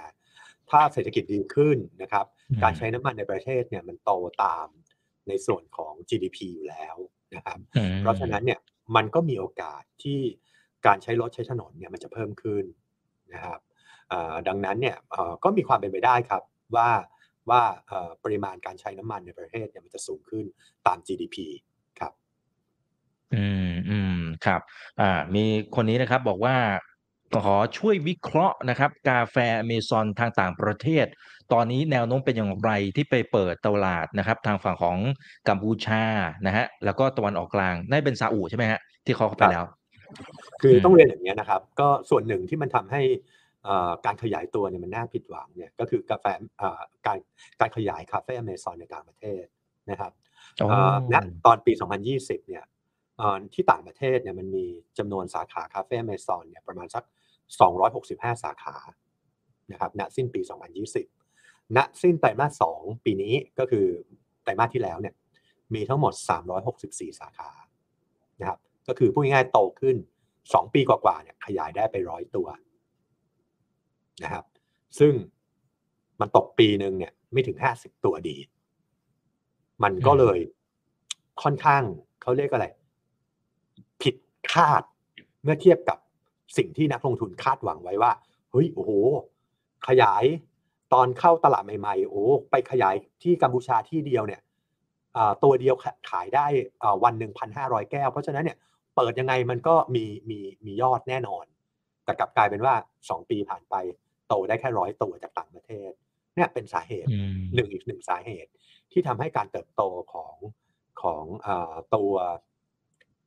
[0.71, 4.11] ถ้าเศรษฐกิจดีขึ้นนะครับอืมการใช้น้ำมันในประเทศเนี่ยมันโต
[4.45, 4.67] ตาม
[5.29, 6.97] ในส่วนของ GDP อยู่แล้ว
[7.35, 8.61] นะครับอืมเพราะฉะนั้นเนี่ย
[8.97, 10.21] มันก็มีโอกาสที่
[10.87, 12.65] การใช้รถใช้ถนนเนี่ยมันจะเพิ่มขึ้น
[13.33, 13.61] นะครับ
[14.49, 14.97] ดังนั้นเนี่ย
[15.45, 16.43] ก็มีความเป็นไปได้ครับ
[16.77, 16.91] ว่า
[17.51, 17.63] ว่า
[18.25, 20.45] ปริมาณการใช้น้ำมันในประเทศเนี่ยมันจะสูงขึ้น
[20.87, 21.37] ตาม GDP
[22.01, 22.13] ครับ
[23.35, 24.61] อืมอืมครับ
[25.01, 25.45] อ่า มี
[25.75, 26.57] คนนี้นะครับบอกว่า
[27.45, 31.07] ขอช่วยวิเคราะห์นะครับ กาแฟอเมซอนทางต่างประเทศ
[31.53, 34.99] ตอนนี้แนวโน้มเป็นอย่างไรที่ไปเปิดตลาดนะครับ ทางฝั่งของ
[35.49, 36.03] กัมพูชา
[36.47, 39.65] นะฮะแล้วก็ตะวันออกกลางน่าจะเป็นซาอุใช่ไหมฮะที่เขาเข้าไปแล้ว
[40.63, 43.03] คืออืมต้องเรียนอย่างนี้ยนะครับ ก็ส่วนหนึ่งที่มันทำให้
[43.65, 46.27] เอ่อการขยายตัวเนี่ยมันน่าผิดหวังเนี่ยก็คือกาแฟ
[46.59, 47.19] เอ่อการ
[47.61, 49.45] การขยายคาเฟ่อเมซอนในต่างประเทศ
[49.91, 50.13] นะครับ
[50.63, 51.15] อ๋อเอ่อณ
[51.47, 51.73] ตอนปี
[52.11, 52.65] 2020 เนี่ย
[53.19, 54.65] เอ่อที่ต่างประเทศเนี่ยมันมี
[54.99, 57.05] จำนวนสาขาคาเฟ่อเมซอนเนี่ยประมาณสัก
[57.73, 58.77] 265 สาขา
[59.73, 60.41] นะครับณสิ้นปี
[61.09, 63.87] 2020 ณสิ้นไตรมาส 2 ปีนี้ก็คือ
[64.43, 65.15] ไตรมาสที่แล้วเนี่ย
[65.75, 66.13] มีทั้งหมด
[66.67, 67.51] 364 สาขา
[68.41, 69.97] นะครับ ก็คือพูดง่ายๆโตขึ้น
[70.35, 72.47] 2 ปีกว่าๆเนี่ยขยายได้ไปร้อยตัว
[74.23, 74.45] นะครับ
[74.99, 75.13] ซึ่ง
[76.21, 78.37] มันตกปีหนึ่งเนี่ยไม่ถึง 50 ตัวดี
[79.83, 80.39] มันก็เลย
[81.43, 81.83] ค่อนข้าง
[82.23, 82.67] เขาเรียกอะไร
[84.03, 84.15] ผิด
[84.53, 84.83] คาด
[85.43, 85.99] เมื่อเทียบกับ
[86.57, 88.13] สิ่งที่นักลงทุนคาดหวังไว้ว่า
[88.51, 88.91] เฮ้ยโอ้โห
[89.89, 90.25] ขยาย
[90.93, 94.41] ตอนเข้าตลาดใหม่ๆ โอ้ไปขยายที่กัมพูชาที่เดียวเนี่ย
[95.17, 96.47] อ่าตัวเดียวขขายได้
[96.83, 98.59] อ่าวันหนึ่งพันห้าร้อยแก้ว เพราะฉะนั้นเนี่ย
[98.97, 101.45] เปิดยังไงมันก็มีมีมียอดแน่นอน
[102.05, 102.75] แต่กลับกลายเป็นว่า
[103.11, 103.75] สองปีผ่านไป
[104.29, 105.91] โตได้แค่ร้อยตัวจากต่างประเทศ
[106.35, 108.51] เนี่ยเป็นสาเหตุอืมหนึ่งอีกหนึ่งสาเหตุ
[108.93, 109.83] ที่ทำให้การเติบโต
[110.13, 110.35] ของ
[111.03, 112.13] ของเออตัว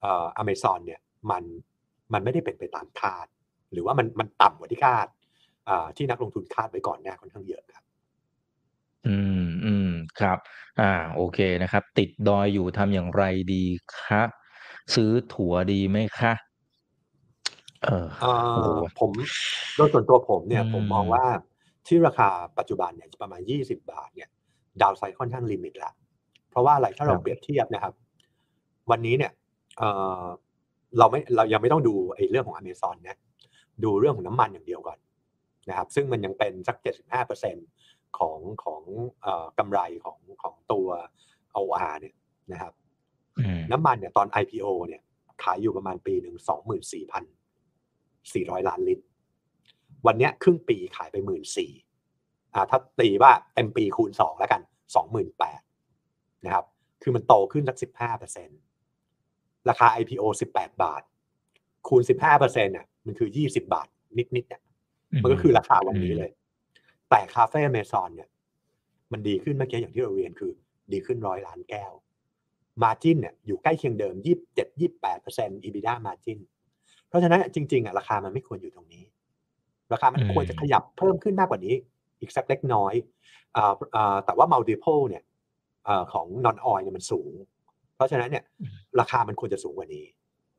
[0.01, 1.01] เอเมซอนเนี่ย
[1.31, 1.43] มัน
[2.13, 3.27] มันไม่ได้เป็นไปตามคาด
[3.71, 5.07] หรือว่ามันมันต่ำกว่าที่คาด
[5.69, 7.83] อ่าที่นักลงทุนคาดไว้ก่อนหน้าค่อนข้างเยอะครับ
[9.07, 10.37] อืมอืมครับ
[10.81, 13.63] อ่า โอเคนะครับ ติดดอยอยู่ทำอย่างไรดี
[13.97, 14.21] คะ
[14.95, 16.33] ซื้อถั่วดีไหมคะ
[17.83, 19.11] เออเอ่โอ้โหอผม
[19.75, 21.25] โดยส่วนตัวผมเนี่ยอืมผมมองว่า
[21.87, 24.29] ที่ราคาปัจจุบันเนี่ยประมาณ 20 บาท เนี่ย
[24.81, 25.91] ดาวไซด์ค่อนข้างลิมิตละ
[26.49, 27.93] เพราะว่าอะไรถ้าเราเปรียบเทียบนะครับ
[28.91, 29.31] วันนี้เนี่ย
[29.77, 29.89] เอ่
[30.21, 30.23] อ
[30.97, 33.17] เราไม่เรายังไม่ต้องดูไอ้เรื่องของอเมซอนนะ
[33.83, 34.99] ดูเรื่องของน้ำมันอย่างเดียวก่อน
[35.69, 36.77] นะครับ ซึ่งมันยังเป็นสัก
[37.47, 38.81] 75%ของของ
[39.21, 40.87] เอ่อกำไรของของตัว
[41.55, 42.15] OR เนี่ย
[42.51, 42.88] นะครับอืม
[43.71, 45.01] น้ำมันเนี่ยตอน IPO เนี่ย
[45.43, 47.23] ขายอยู่ประมาณปีหนึ่งสองหมื่นสี่พัน
[48.33, 49.03] สี่ร้อยล้านลิตร
[50.05, 51.71] วันเนี้ยครึ่งปีขายไปหมื่นสี่
[52.53, 54.61] อ่าถ้าตีว่าเต็มปีคูณสองแล้วกัน
[54.95, 55.61] สองหมื่นแปด
[56.45, 56.65] นะครับ
[57.01, 58.49] คือมันโตขึ้นสักสิบห้าเปอร์เซ็น
[59.69, 61.01] ราคา IPO สิบแปดบาท
[61.87, 64.61] คูณสิบห้าเปอร์เซ็นเนี่ยมันคือยี่สิบาท นิดๆเนี่ย
[65.23, 66.31] มันก็คือราคาวันนี้เลย
[67.09, 68.29] แต่คาเฟ่เมซอนเนี่ย
[69.11, 70.51] มันดีขึ้นเมื่อกี้อย่างที่เราเรียนคือ
[70.91, 71.91] ดีขึ้นร้อยล้านแก้ว
[72.83, 74.15] margin เนี่ยอยู่ใกล้เคียงเดิม
[74.85, 76.39] 27-28% EBITDA margin
[77.07, 79.03] เพราะฉะนั้นจริงๆอะราคามันไม่ควรอยู่ตรงนี้
[79.93, 81.75] ราคามันอืมควรจะขยับเพิ่มขึ้นมากกว่านี้
[82.19, 82.93] อีกสักเล็กน้อย
[83.55, 85.23] อ่าอ่าแต่ว่า multiple เนี่ย
[85.87, 87.31] อ่าของ non oil เนี่ยมันสูง
[87.95, 88.43] เพราะฉะนั้นเนี่ย
[88.99, 90.05] ราคามันควรจะสูงกว่านี้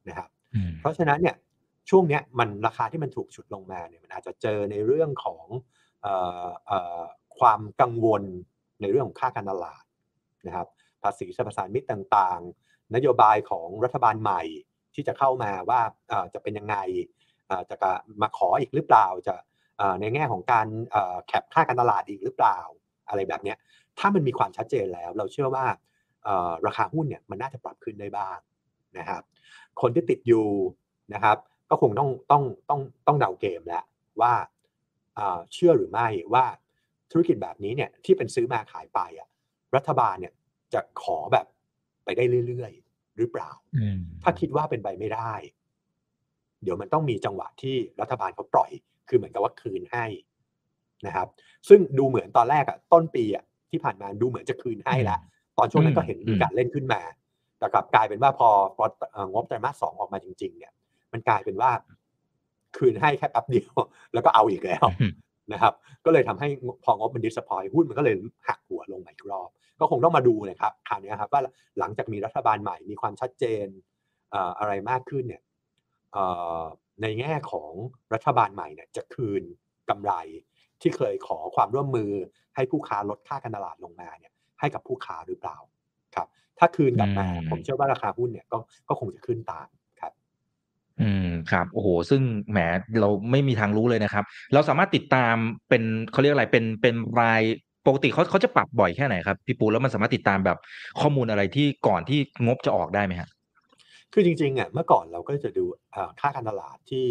[0.08, 1.36] นะครับอืมเพราะฉะนั้นเนี่ย
[1.90, 5.44] ช่วงเนี้ยมันราคาที่มันถูกฉุดลงมาเนี่ยมันอาจจะเจอในเรื่องของ
[6.02, 7.02] เอ่อเอ่อ
[7.38, 8.22] ความกังวล
[8.80, 9.82] ในเรื่องของค่าการตลาด
[10.46, 10.66] นะครับ
[11.02, 14.42] ภาษีสรรพสานมิตรต่างๆ นโยบายของรัฐบาลใหม่
[14.94, 15.80] ที่จะเข้ามาว่า
[16.34, 16.76] จะเป็นยังไง
[17.70, 17.76] จะ
[18.22, 19.34] มาขออีกหรือเปล่าจะ
[20.00, 20.66] ในแง่ของการ
[21.26, 22.58] แคปค่าการตลาดอีกหรือเปล่า
[23.08, 23.54] อะไรแบบนี้
[23.98, 25.66] ถ้ามันมีความชัดเจนแล้ว เราเชื่อว่า
[26.66, 28.38] ราคาหุ้นเนี่ยมันน่าจะปรับขึ้นได้บ้าง
[28.98, 29.22] นะครับ
[29.80, 30.48] คนที่ติดอยู่
[31.14, 31.36] นะครับ
[31.70, 33.84] ก็คงต้องต้องต้องต้องเดาเกมแล้ว
[34.20, 34.32] ว่า
[35.18, 36.44] อ่าเชื่อหรือไม่ว่า
[37.10, 39.28] ธุรกิจแบบนี้เนี่ยที่เป็นซื้อมาขายไปอะ
[39.76, 40.32] รัฐบาลเนี่ย
[40.74, 41.46] จะขอแบบ
[42.04, 45.32] ไปได้เรื่อยๆ หรือเปล่าอืมถ้าคิดว่าเป็นไปไม่ได้
[46.62, 48.70] เดี๋ยวมันต้องมีจังหวะที่รัฐบาลเขาปล่อย
[49.08, 50.06] คือเหมือนกับว่าคืนให้
[51.06, 51.28] นะครับ
[51.68, 55.20] ซึ่งดูเหมือนตอนแรกอะต้นปีอะที่ผ่านมาดูเหมือนจะคืนให้แล้ว
[55.58, 57.00] ตอนช่วงนั้นก็เห็นมีการเล่นขึ้นมา
[57.58, 60.72] แต่กลับกลายเป็นว่าพอพอเอ่องบไตรมาสสองออกมาจริง ๆ เนี่ย
[61.12, 61.70] มันกลายเป็นว่า
[62.76, 63.72] คืนให้แค่แป๊บเดียว
[64.14, 65.12] แล้วก็เอาอีกแล้วอืม
[65.52, 66.48] นะครับก็เลยทำให้
[66.84, 68.16] พองบมันดิสพอยหุ้นมันก็เลย
[68.48, 69.48] หักหัวลงมาอีกรอบ
[69.80, 71.42] ก็คงต้องมาดูนะครับคราวนี้ครับว่า
[71.78, 73.66] หลังจากมีรัฐบาลใหม่มีความชัดเจน
[74.30, 75.42] เอ่ออะไรมากขึ้นเนี่ย
[76.12, 76.24] เอ่
[76.60, 76.62] อ
[77.02, 77.72] ในแง่ของ
[78.14, 79.42] รัฐบาลใหม่เนี่ยจะคืน
[79.90, 80.12] กำไร
[80.80, 82.10] ที่เคยขอความร่วมมือ
[82.54, 85.56] ให้ผู้ค้าลดค่าการตลาดลงมาเนี่ยให้กับผู้ค้าหรือเปล่า
[86.16, 88.58] ครับถ้าคืนกลับมาอืมผมเชื่อว่าราคาหุ้นเนี่ยก็
[88.88, 89.79] ก็คงจะขึ้นตามครับ
[91.02, 92.58] อืมครับโอ้โห ซึ่งแหม
[93.00, 95.34] เราไม่มีทางรู้เลยนะครับ เราสามารถติดตาม
[95.68, 95.82] เป็น
[96.12, 97.42] เขาเรียกอะไรเป็นเป็นราย
[97.86, 100.58] ปกติเขาเขาจะปรับบ่อยแค่ไหนครับพี่ปูแล้วมันสามารถติดตามแบบ
[101.00, 103.28] ข้อมูลอะไรที่ก่อนที่งบจะออกได้ไหมฮะ
[104.12, 107.06] คือจริงๆอะเมื่อก่อนเราก็จะดูเอ่อค่าการตลาดที่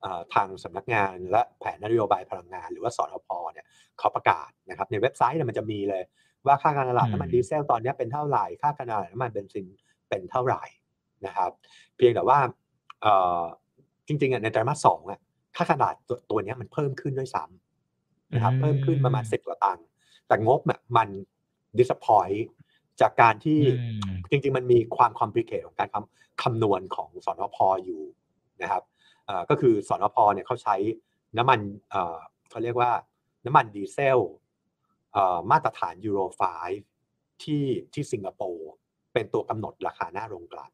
[0.00, 3.66] เอ่อทางสำนักงานและแผนนโยบายพลังงาน หรือว่าสทพเนี่ย
[3.98, 6.02] เขาประกาศนะครับในเว็บไซต์เนี่ยมันจะมีเลย
[6.46, 9.66] ว่าค่าการตลาดอืมน้ำมันดีเซลตอนเนี้ยเป็นเท่าไหร่ค่าการตลาดน้ำมันเบนซิน
[10.08, 10.62] เป็นเท่าไหร่
[11.26, 11.50] นะครับ
[11.96, 12.69] เพียงแต่ว่าเอ่อ
[14.06, 15.20] จริงๆอะในไตรมาสสองอะ
[15.56, 19.84] ค่าการตลาดตัวตัวเนี้ยมันเพิ่มขึ้นด้วยซ้ำนะครับเพิ่มขึ้นประมาณสิบกว่าตังค์
[20.26, 21.08] แต่งบอะมัน
[21.78, 22.40] disappoint
[23.00, 28.02] จากการที่อืมจริง ๆ มันมีความ complicate ของการคำคำนวณของสนพอยู่
[28.62, 28.82] นะครับ
[29.26, 30.76] เอ่อก็คือสนพเนี่ยเขาใช้
[31.36, 31.60] น้ำมัน
[31.90, 32.18] เอ่อ
[32.50, 32.90] เขาเรียกว่า
[33.44, 34.18] น้ำมันดีเซล
[35.12, 36.20] เอ่อมาตรฐานยูโร
[36.82, 38.70] 5ที่ที่สิงคโปร์
[39.12, 40.72] เป็นตัวกำหนดราคาหน้าโรงกลั่น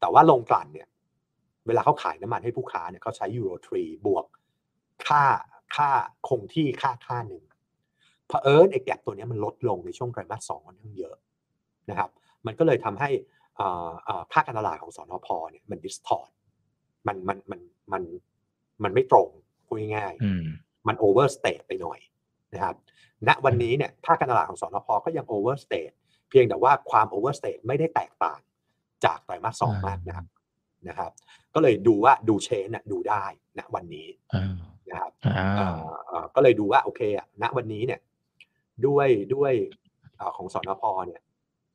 [0.00, 0.88] แต่ว่าโรงกลั่นเนี่ย
[1.68, 3.50] เวลาเขาขายน้ำมันให้ผู้ค้าเนี่ยเขาใช้ยูโร
[3.80, 4.24] 3บวก
[5.06, 5.22] ค่า
[5.76, 5.90] ค่า
[6.28, 7.42] คงที่ค่าค่าหนึ่ง
[8.28, 11.16] เผอิญไอ้ gap ตัวเนี้ยมันลดลงในช่วงไตรมาสสองค่อนข้างเยอะ
[11.90, 12.10] นะครับ
[12.46, 13.10] มันก็เลยทำให้
[13.58, 17.60] อ่าอ่าค่าการตลาดของสนพเนี่ยมัน distortันมันมัน
[17.92, 18.02] มัน
[18.82, 19.28] มันไม่ตรง
[19.66, 20.44] พูดง่ายๆอืม
[20.88, 21.98] มัน overstate ไปหน่อย
[22.54, 22.76] นะครับ
[23.28, 25.90] ณวันนี้เนี่ยค่าการตลาดของสนพก็ยัง overstate
[26.30, 28.40] เพียงแต่ว่าความ overstate ไม่ได้แตกต่าง
[29.04, 30.26] จากไตรมาสสองอ่ามมากนะครับ
[30.88, 31.10] นะครับ
[31.58, 33.24] ก็เลยดูว่าดูเชนน่ะดูได้
[33.58, 34.54] ณวันนี้อ่า
[34.90, 38.00] นะครับอ่าเอ่อเอ่อก็เลยดูว่าโอเคอะณวันนี้เนี่ย
[38.86, 39.52] ด้วยด้วย
[40.16, 41.20] เอ่อของสนพเนี่ย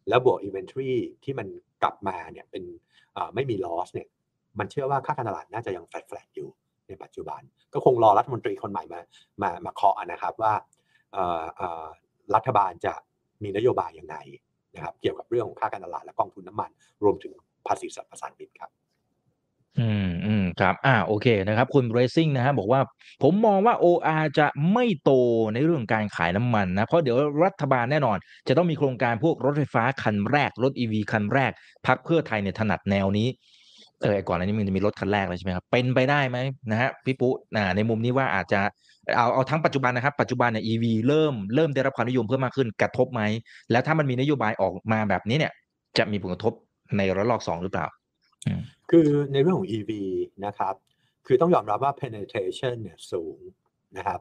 [0.10, 0.94] แล้วบวก inventory
[1.24, 1.48] ที่มัน
[1.84, 2.64] กลับมาเนี่ยเป็น
[3.14, 4.08] เอ่อไม่มี loss เนี่ย
[4.60, 6.50] มันเชื่อว่าค่าการตลาดน่าจะยังแฟลตๆอยู่
[6.88, 7.42] ในปัจจุบัน
[7.74, 9.02] ก็คงรอรัฐมนตรีคนใหม่มา
[9.42, 10.54] มามาเคาะนะครับว่า
[11.14, 11.86] เอ่อเอ่อ
[12.36, 12.94] รัฐบาลจะ
[13.44, 14.16] มีนโยบายยังไง
[14.76, 16.72] นะครับเกี่ยวกับเรื่องของค่าการตลาดและกองทุนน้ำมัน
[17.04, 17.34] รวมถึง
[17.68, 18.53] ภาษีสรรพสานมิตครับ
[19.80, 22.82] อืมอืมครับ อ่าโอเคนะครับ คุณ Racing นะฮะบอกว่า
[23.24, 25.12] ผมมองว่า OR จะไม่โต
[25.54, 31.52] ในเรื่องการขายน้ำมันนะ เพราะเดี๋ยวรัฐบาลแน่นอน จะต้องมีโครงการพวกรถไฟฟ้าคันแรก รถ EV คันแรก
[31.88, 33.28] พักเพื่อไทยเนี่ยถนัดแนวนี้
[34.02, 36.38] เออก่อนอันนี้มันจะมีรถคันแรกเลยใช่ไหมครับ เป็นไปได้ไหม
[36.72, 38.62] นะฮะพี่ปุ๊อ่าในมุมนี้ว่าอาจจะ
[39.18, 43.22] เอาเอาทั้งปัจจุบันนะครับปัจจุบันเนี่ย EV เริ่มเริ่มได้รับความนิยมเพิ่มมากขึ้นกระทบไหม
[43.72, 45.54] แล้วถ้ามันมีนโยบายออกมาแบบนี้เนี่ย
[45.98, 46.54] จะมีผลกระทบ
[46.98, 47.88] ในระลอกสองหรือเปล่า
[48.92, 49.92] คือในเรื่องของ EV
[50.46, 50.76] นะครับ
[51.28, 53.40] คือต้องยอมรับว่า penetration เนี่ยสูง
[53.98, 54.20] นะครับ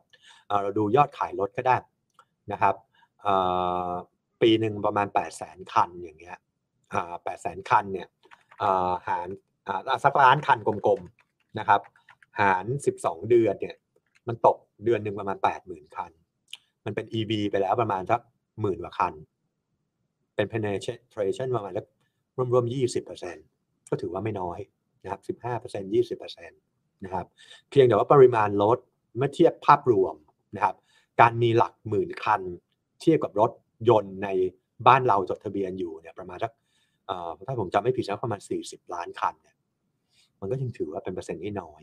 [0.62, 1.76] เราดูยอดขายรถก็ได้
[2.52, 2.74] นะครับ
[4.42, 6.38] ปีหนึ่งประมาณ 8 0 0 0 0 0คันอย่างเงี้ย
[6.92, 8.08] อ่า8 0 0 0 0คันเนี่ย
[9.08, 9.28] หาร
[10.04, 11.80] สักล้านคันกลมๆนะครับ
[12.40, 12.64] หาร
[12.98, 13.76] 12 เดือนเนี่ย
[14.28, 16.12] มันตกเดือนหนึ่งประมาณ 80,000 คัน
[16.85, 18.20] มันเป็น EV ไปแล้วประมาณสัก
[18.61, 19.14] หมื่นกว่าคัน
[20.35, 21.87] เป็น penetration ประมาณสัก
[22.54, 23.62] รวมๆ20%
[23.92, 24.59] ก็ถือว่าไม่น้อย
[25.05, 27.26] นะครับ 15% 20%นะครับ
[27.70, 28.78] เพียงแต่ว่าปริมาณรถ
[29.16, 30.14] เมื่อเทียบภาพรวม
[30.57, 30.76] นะครับ
[31.20, 32.40] การมีหลักหมื่นคัน
[33.00, 33.50] เทียบกับรถ
[33.88, 34.28] ยนต์ใน
[34.87, 36.52] บ้านเราจดทะเบียนอยู่เนี่ยประมาณสัก
[37.46, 39.57] ถ้าผมจำไม่ผิดนะประมาณ 40 ล้านคันเนี่ย
[40.40, 41.83] มันก็ยังถือว่าเป็นเปอร์เซ็นต์ที่น้อย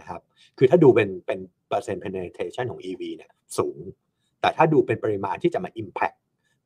[0.00, 0.20] นะครับ
[0.58, 1.38] คือถ้าดูเป็นเป็น
[1.68, 3.78] เปอร์เซ็นต์ penetration ของ EV เนี่ยสูง
[4.40, 6.16] แต่ถ้าดูเป็นปริมาณที่จะมา impact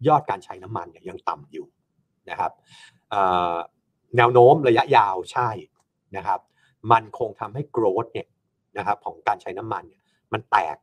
[0.08, 1.66] ยอดการใช้น้ำมันเนี่ยยังต่ำอยู่
[2.30, 2.52] นะครับ
[4.16, 5.48] แนวโน้มระยะยาวใช่
[6.16, 6.40] นะครับ
[6.92, 8.28] มันคงทำให้ growth เนี่ย
[8.78, 10.76] นะครับของการใช้น้ำมันเนี่ยมันแตก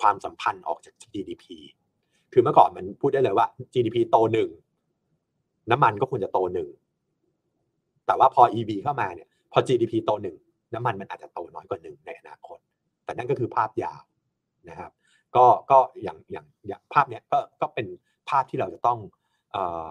[0.00, 1.44] ความสัมพันธ์ออกจาก GDP
[2.32, 4.50] คือเมื่อก่อนมันพูดได้เลยว่า GDP โตหนึ่ง
[5.70, 6.68] น้ำมันก็ควรจะโตหนึ่ง
[8.06, 10.36] แต่ว่าพอ EV เข้ามาเนี่ยพอ GDP โตหนึ่ง
[10.74, 12.58] น้ำมันมันอาจจะโตน้อยกว่าหนึ่งในอนาคต
[13.04, 14.02] แต่นั่นก็คือภาพยาว
[14.70, 14.92] นะครับ
[15.36, 17.86] ก็ก็อย่างอย่างอย่างภาพเนี้ยก็ก็เป็น
[18.28, 18.98] ภาพที่เราจะต้อง
[19.52, 19.90] เอ่อ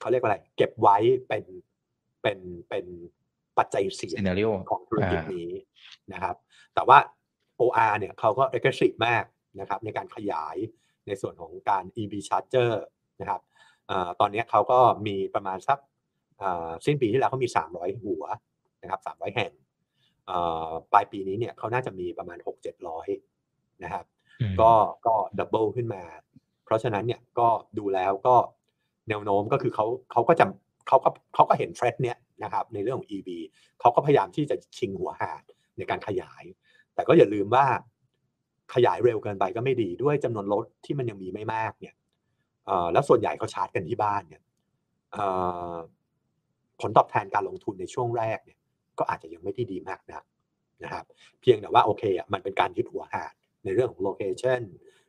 [0.00, 0.96] เขาเรียกว่าอะไร เก็บไว้
[1.28, 1.44] เป็น
[2.24, 2.38] เป็น
[2.70, 2.86] เป็น
[3.58, 5.50] ปัจจัยเสี่ยง scenario ของธุรกิจอ่านี้
[6.12, 6.36] นะครับ
[6.74, 6.98] แต่ว่า
[7.60, 9.24] OR เนี่ยเขาก็ aggressive มาก
[9.60, 10.56] นะครับในการขยาย
[11.06, 12.70] ในส่วนของการ EV charger
[13.20, 13.40] นะครับ
[13.90, 15.78] อาตอนนี้เขาก็มีประมาณสัก
[16.42, 18.24] อ่าสิ้นปีที่แล้วเขามี 300 หัว
[18.82, 19.52] นะครับ300 แห่ง
[20.30, 22.38] อ่าปลายปีนี้เนี่ยเขาน่าจะมีประมาณ
[23.10, 24.04] 6-700 นะครับ
[24.40, 24.72] อืมก็
[25.06, 26.02] ก็ดับเบิลขึ้นมา
[26.64, 28.36] เพราะฉะนั้นเนี่ยก็ดูแล้วก็
[29.08, 30.44] แนวโน้มก็คือเขาเขาก็จะ
[30.88, 33.28] เขาก็เขาก็เห็นเทรดเนี่ยนะครับในเรื่องของ EV
[33.80, 35.42] เขาก็พยายามที่จะชิงหัวหาด
[35.78, 36.44] ในการขยาย
[36.94, 37.66] แต่ก็อย่าลืมว่า
[38.74, 41.94] ขยายเร็วเกินไปก็ไม่ดีด้วยจำนวนรถที่มันยังมีไม่มากเนี่ย
[42.92, 44.42] แล้วส่วนใหญ่เขาชาร์จกันที่บ้านเนี่ย
[46.80, 48.58] ผลตอบแทนการลงทุนในช่วงแรกเนี่ย
[48.98, 50.22] ก็อาจจะยังไม่ได้ดีมากนัก
[50.84, 51.04] นะครับ
[51.40, 53.32] เพียงแต่ว่าโอเคอะมันเป็นการยึดหัวหาด
[53.64, 54.60] ในเรื่องของโลเคชัน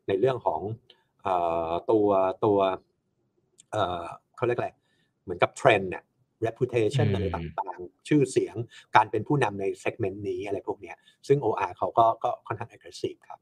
[0.08, 0.62] ในเรื่องของ
[1.26, 1.28] อ
[1.92, 2.08] ตัว
[2.46, 2.58] ตัว
[3.72, 4.70] เอ่อเขาเรียกอะไร
[5.26, 6.04] เหมือนกับเทรนด์เนี่ย
[6.46, 8.56] reputation อืมอะไรต่างๆ ชื่อเสียง
[8.96, 10.96] การเป็นผู้นำใน segment นี้อะไรพวกเนี้ย
[11.28, 13.40] ซึ่ง OR เขาก็ก็ค่อนข้าง aggressive ครับ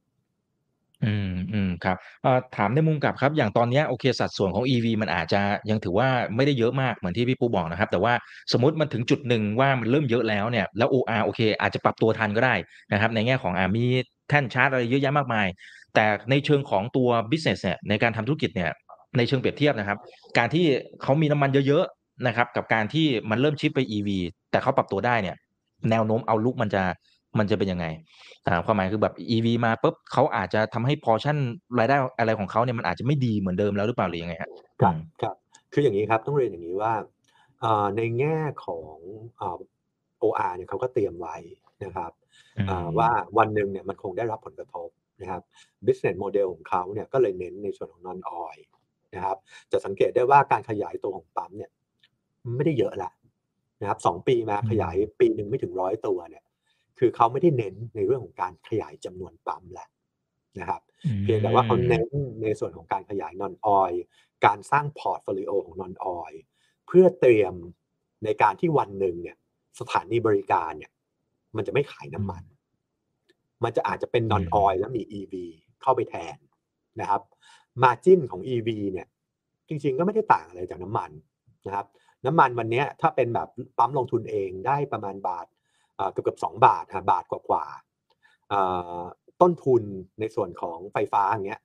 [1.06, 8.14] อืมอืมครับเอ่อถามในมุมกลับครับ อย่างตอนเนี้ยโอเคสัดส่วนของ EV มันอาจจะยังถือว่าไม่ได้เยอะมากเหมือนที่พี่ปูบอกนะครับ แต่ว่า
[8.52, 12.56] สมมติมันถึงจุดหนึ่งว่ามันเริ่มเยอะแล้วเนี่ยแล้ว OR โอเค อาจจะปรับตัวทันก็ได้
[12.92, 13.86] นะครับ ในแง่ของอ่ามี
[14.30, 15.48] แท่นชาร์จอะไรเยอะแยะมากมาย
[15.96, 18.72] แต่ในเชิงของตัว business เนี่ยในการทำธุรกิจเนี่ย
[19.18, 19.98] ในเชิงเปรียบเทียบนะครับ
[20.38, 20.66] การที่
[21.02, 24.10] เขามีน้ำมันเยอะๆนะครับ กับการที่มันเริ่มชิปไป EV
[24.52, 25.36] แต่เขาปรับตัวได้เนี่ย
[25.90, 26.84] แนวโน้มเอาลุกมันจะ
[27.40, 27.86] มันจะเป็นยังไง
[28.48, 31.38] อ่าความหมายคือแบบ EV มาปุ๊บเขาอาจจะทำให้พอชั่น
[31.80, 34.50] รายได้อะไรของเขาเนี่ยมันอาจจะไม่ดีเหมือนเดิมแล้วหรือเปล่าหรือยังไงฮะ
[34.82, 35.36] ครับอืมครับ
[35.74, 36.94] คืออย่างนี้ครับต้องเรียนอย่างนี้ว่า
[37.62, 38.96] เอ่อในแง่ของ
[39.38, 39.60] เอ่อ
[40.24, 41.36] OR เนี่ยเขาก็เตรียมไว้
[41.84, 42.12] นะครับ
[42.58, 44.90] อืมอ่าว่าวันหนึ่งเนี่ยมันคงได้รับผลกระทบ
[45.22, 45.42] นะครับ
[45.86, 48.62] business model ของเขาเนี่ยก็เลยเน้นในส่วนของ non oil
[49.16, 49.38] นะครับ
[49.72, 51.72] จะสังเกตได้ว่าการขยายตัวของปั๊มเนี่ย
[52.56, 53.12] ไม่ได้เยอะละ
[53.82, 56.44] นะครับสองปีมาขยายปีหนึ่งไม่ถึงร้อยตัวเนี่ย
[57.00, 59.88] คือเขาไม่ได้เน้นในเรื่องของการขยายจำนวนปั๊มแหละ
[60.60, 60.82] นะครับ
[61.24, 62.06] เพียงแต่ว่าเขาเน้น
[62.44, 63.96] ในส่วนของการขยาย non oil
[64.46, 66.36] การสร้าง portfolio ของ non oil
[66.88, 67.54] เพื่อเตรียม
[68.24, 69.38] ในการที่วันหนึ่งเนี่ย
[69.80, 70.92] สถานีบริการเนี่ย
[71.56, 72.44] มันจะไม่ขายน้ำมัน
[73.64, 75.34] มันจะอาจจะเป็น non oil แล้วมี EV
[75.82, 76.38] เข้าไปแทน
[77.02, 77.22] นะครับ
[77.84, 79.08] margin ของ EV เนี่ย
[79.68, 81.12] จริงๆก็ไม่ได้ต่างอะไรจากน้ำมัน
[81.66, 81.86] นะครับ
[82.26, 85.48] น้ำมันวันนี้ถ้าเป็นแบบปั๊มลงทุนเองได้ประมาณบาท
[86.12, 88.60] เกือบเกือบสองบาทบาทกว่าๆเอ่
[88.98, 89.02] อ
[89.42, 89.84] ต้นทุน
[90.20, 91.62] ในส่วนของไฟฟ้าอย่างเงี้ย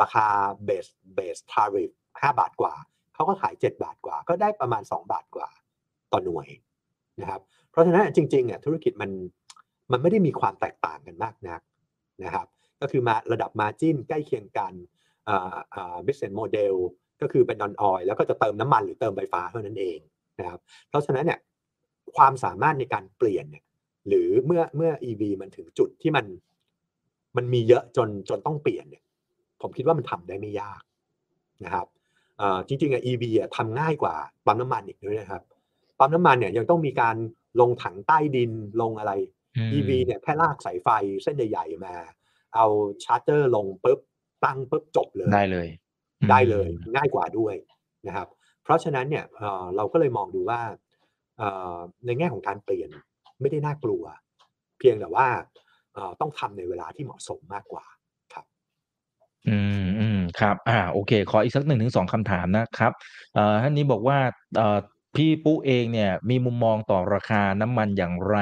[0.00, 0.26] ราคา
[0.64, 1.90] เบสเบสทาริฟ
[2.22, 2.74] ห้าบาทกว่า
[3.14, 5.48] เขาก็ขาย 7 บาทกว่า ก็ได้ประมาณ 2 บาทกว่า
[6.12, 6.48] ต่อหน่วย
[7.20, 9.10] นะครับเพราะฉะนั้นจริงๆเนี่ยธุรกิจมัน
[9.92, 11.60] มันไม่ได้มีความแตกต่างกันมากนัก
[12.24, 12.46] นะครับ
[12.80, 14.72] ก็คือมาระดับมาจิ้นใกล้เคียงกัน
[15.28, 16.74] อ่าอ่า business model
[17.22, 19.98] ก็คือเป็น non oil แล้วก็จะเติมน้ำมันหรือเติมไฟฟ้าเท่านั้นเอง
[20.38, 21.38] นะครับเพราะฉะนั้นเนี่ย
[22.16, 23.64] ความสามารถในการเปลี่ยนเนี่ย
[24.08, 26.26] หรือเมื่อเมื่อ EV มันถึงจุดที่มัน
[27.36, 29.04] มันมีเยอะจนจนต้องเปลี่ยนเนี่ย
[29.62, 30.82] ผมคิดว่ามันทำได้ไม่ยาก
[31.64, 31.86] นะครับ
[32.38, 34.14] เอ่อจริงๆอะ EV อะทำง่ายกว่า
[34.46, 35.42] ปั๊มน้ำมันอีกด้วยนะครับ
[35.98, 37.16] ปั๊มน้ำมันเนี่ยยังต้องมีการ
[37.60, 39.12] ลงถังใต้ดินลงอะไร
[39.56, 40.88] อืม EV เนี่ยแค่ลากสายไฟ
[41.22, 41.94] เส้นใหญ่ๆมา
[42.54, 42.66] เอา
[43.04, 44.00] ชาร์จเจอร์ลงปุ๊บ
[44.44, 45.68] ตั้งปุ๊บจบเลย ได้เลย
[46.30, 47.54] ได้เลยอืมง่ายกว่าด้วย
[48.06, 48.28] นะครับ
[48.62, 50.60] เพราะฉะนั้นเนี่ยเอ่อเราก็เลยมองดูว่า
[51.38, 52.90] เอ่อในแง่ของการเปลี่ยน
[53.40, 54.02] ไม่ได้น่ากลัว
[54.78, 55.28] เพียงแต่ว่า
[55.94, 57.84] เอ่อต้องทำในเวลาที่เหมาะสมมากกว่า
[58.34, 58.44] ครับ
[59.48, 62.92] อืมอืมครับ อ่า โอเค ขออีกสักหนึ่งถึงสองคำถามนะครับ
[63.34, 64.18] เอ่อท่านนี้บอกว่า
[64.56, 64.78] เอ่อ
[65.16, 68.36] พี่ปุ๊เองเนี่ยมีมุมมองต่อราคาน้ำมันอย่างไร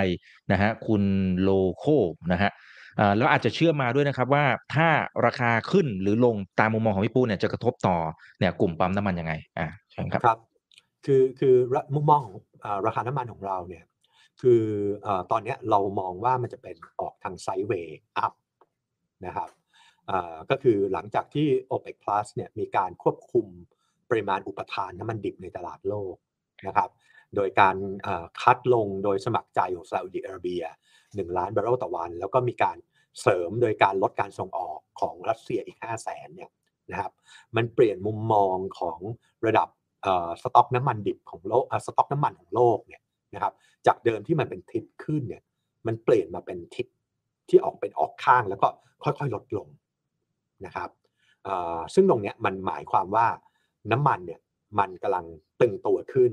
[0.52, 1.02] นะฮะคุณ
[1.40, 1.84] โลโค
[2.32, 2.67] นะฮะอ่า
[3.16, 4.88] แล้วอาจจะเชื่อมาด้วยนะครับว่าถ้า
[5.26, 7.96] ราคาขึ้นหรือลงตามมุมมองของพี่ปุ๊เนี่ยจะกระทบต่อ
[8.38, 10.38] เนี่ยกลุ่มปั๊มน้ำมันยังไงอ่าเชิญครับครับ
[11.06, 11.54] คือคือ
[11.94, 13.84] มุมมองของอาราคาน้ำมันของเราเนี่ย
[14.42, 14.62] คือ
[15.06, 18.32] อตอนนี้เรามองว่ามันจะเป็นออกทาง sideway up
[19.26, 19.50] นะครับ
[20.50, 23.46] ก็คือหลังจากที่ OPEC Plus เนี่ยมีการควบคุม
[24.10, 26.14] ปริมาณอุปทานน้ำมันดิบในตลาดโลก
[26.66, 26.90] นะครับ
[27.36, 27.76] โดยการ
[28.42, 30.62] cut ลงโดยสมัครใจของซาอุดิอาระเบีย
[30.98, 32.76] 1 ล้านบาร์เรลต่อวัน แล้วก็มีการ
[33.20, 36.50] เสริมโดยการลดการส่งออกของรัสเซียอีก 5 0 0แสนเนี่ย
[36.90, 37.12] นะครับ
[37.56, 38.98] มันเปลี่ยนมุมมองของ
[39.46, 39.68] ระดับ
[40.42, 43.02] สต็อกน้ำมันดิบของโลกสต็อกน้ำมันของโลกเนี่ย
[43.34, 43.52] นะครับ
[43.86, 45.42] จากเดิมที่มันเป็นทิศขึ้นเนี่ย
[45.86, 46.86] มันเปลี่ยนมาเป็นทิศ
[47.48, 48.68] ที่ออกเป็นออกข้างแล้วก็
[49.02, 49.68] ค่อยๆลดลง
[50.66, 50.90] นะครับ
[51.94, 53.26] ซึ่งตรงนี้มันหมายความว่า
[53.92, 54.40] น้ำมันเนี่ย
[54.78, 55.26] มันกำลัง
[55.60, 56.32] ตึงตัวขึ้น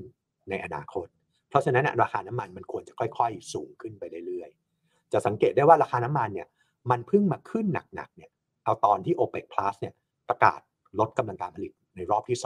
[0.49, 1.07] ในอนาคต
[1.49, 6.47] เพราะฉะนั้นราคาน้ำมันมันควรจะค่อย ๆ สูงขึ้นไปเรื่อยๆ จะสังเกตได้ว่าราคาน้ำมันเนี่ย
[6.91, 8.31] มันเพิ่งมาขึ้นหนักๆเนี่ย
[8.63, 9.93] เอาตอนที่ OPEC Plus เนี่ย
[10.29, 10.59] ประกาศ
[10.99, 12.39] ลดกำลังการผลิตในรอบที่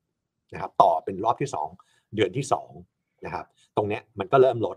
[0.00, 2.46] 2นะครับต่อเป็นรอบที่ 2 เดือนที่
[2.84, 4.76] 2นะครับตรงเนี้ยมันก็เริ่มลด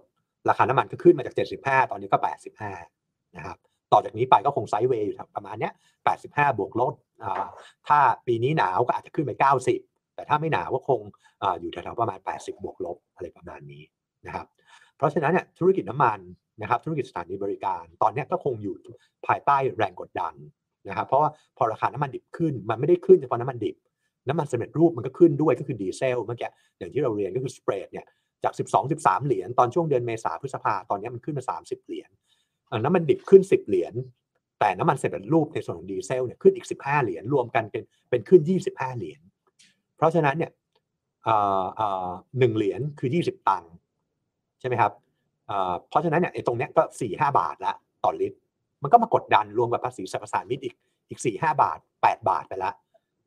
[0.49, 2.19] ราคาน้ำมันก็ขึ้นมาจาก 75 ตอนนี้ก็
[2.77, 3.57] 85นะครับ
[3.93, 5.73] ต่อจากนี้ไปก็คงไซด์เวย์อยู่ประมาณเนี้ย
[6.15, 6.93] 85 บวกลด
[7.87, 9.31] ถ้าปีนี้หนาวก็อาจจะขึ้นไป
[9.75, 11.01] 90 แต่ถ้าไม่หนาวก็คง
[11.43, 13.83] ออยู่แถวๆประมาณ 80 บวกลบอะไรประมาณนี้
[14.25, 14.47] นะครับ
[14.99, 16.19] เพราะฉะนั้นเนี่ยธุรกิจน้ำมัน
[16.61, 18.75] นะครับธุรกิจสถานีบริการ ตอนนี้ก็คงอยู่
[19.27, 20.33] ภายใต้แรงกดดัน
[20.89, 23.75] นะครับเพราะว่าพอราคาน้ำมันดิบขึ้น มันไม่ได้ขึ้นเฉพาะน้ำมันดิบ
[24.27, 28.05] น้ำมันสำเร็จรูปมันก็ขึ้นด้วยก็คือดีเซลเมื่อกี้อย่างที่เราเรียนก็คือสเปรดเนี่ย
[28.43, 28.53] จาก
[28.89, 32.09] 12-13 เหรียญตอนช่วงเดือนเมษาพฤษภาตอนนี้มันขึ้นมา 30 เหรียญ
[32.85, 33.93] น้ำมันดิบขึ้น 10 เหรียญ
[34.59, 39.21] แต่น้ำมันเสร็จรูปในส่วนของดีเซลเนี่ยขึ้นอีก 15 เหรียญรวมกันเป็นเป็นขึ้น 25 เหรียญ
[39.97, 40.51] เพราะฉะนั้นเนี่ย
[42.39, 43.71] หนึ่งเหรียญคือ 20 ตังค์
[44.59, 44.91] ใช่ไหมครับ
[45.89, 48.37] เพราะฉะนั้นเนี่ยไอ้ตรงเนี้ยก็4 5บาทละต่อลิตร
[48.83, 50.75] มันก็มากดดันรวมกับภาษีสรรพสามิตอีก
[51.09, 52.71] อีก4 5บาท 8 บาทไปละ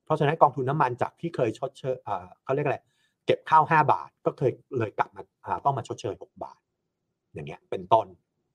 [0.04, 1.96] เพราะฉะนั้นกองทุนน้ามันจากที่เคยชดเชย
[2.44, 2.78] เขาเรียกอะไร
[3.26, 5.22] เก็บข้าว 5 บาทก็เคยเลยกลับมา
[5.64, 6.60] ต้องมาชดเชย 6 บาท
[7.32, 8.06] อย่างเงี้ยเป็นต้น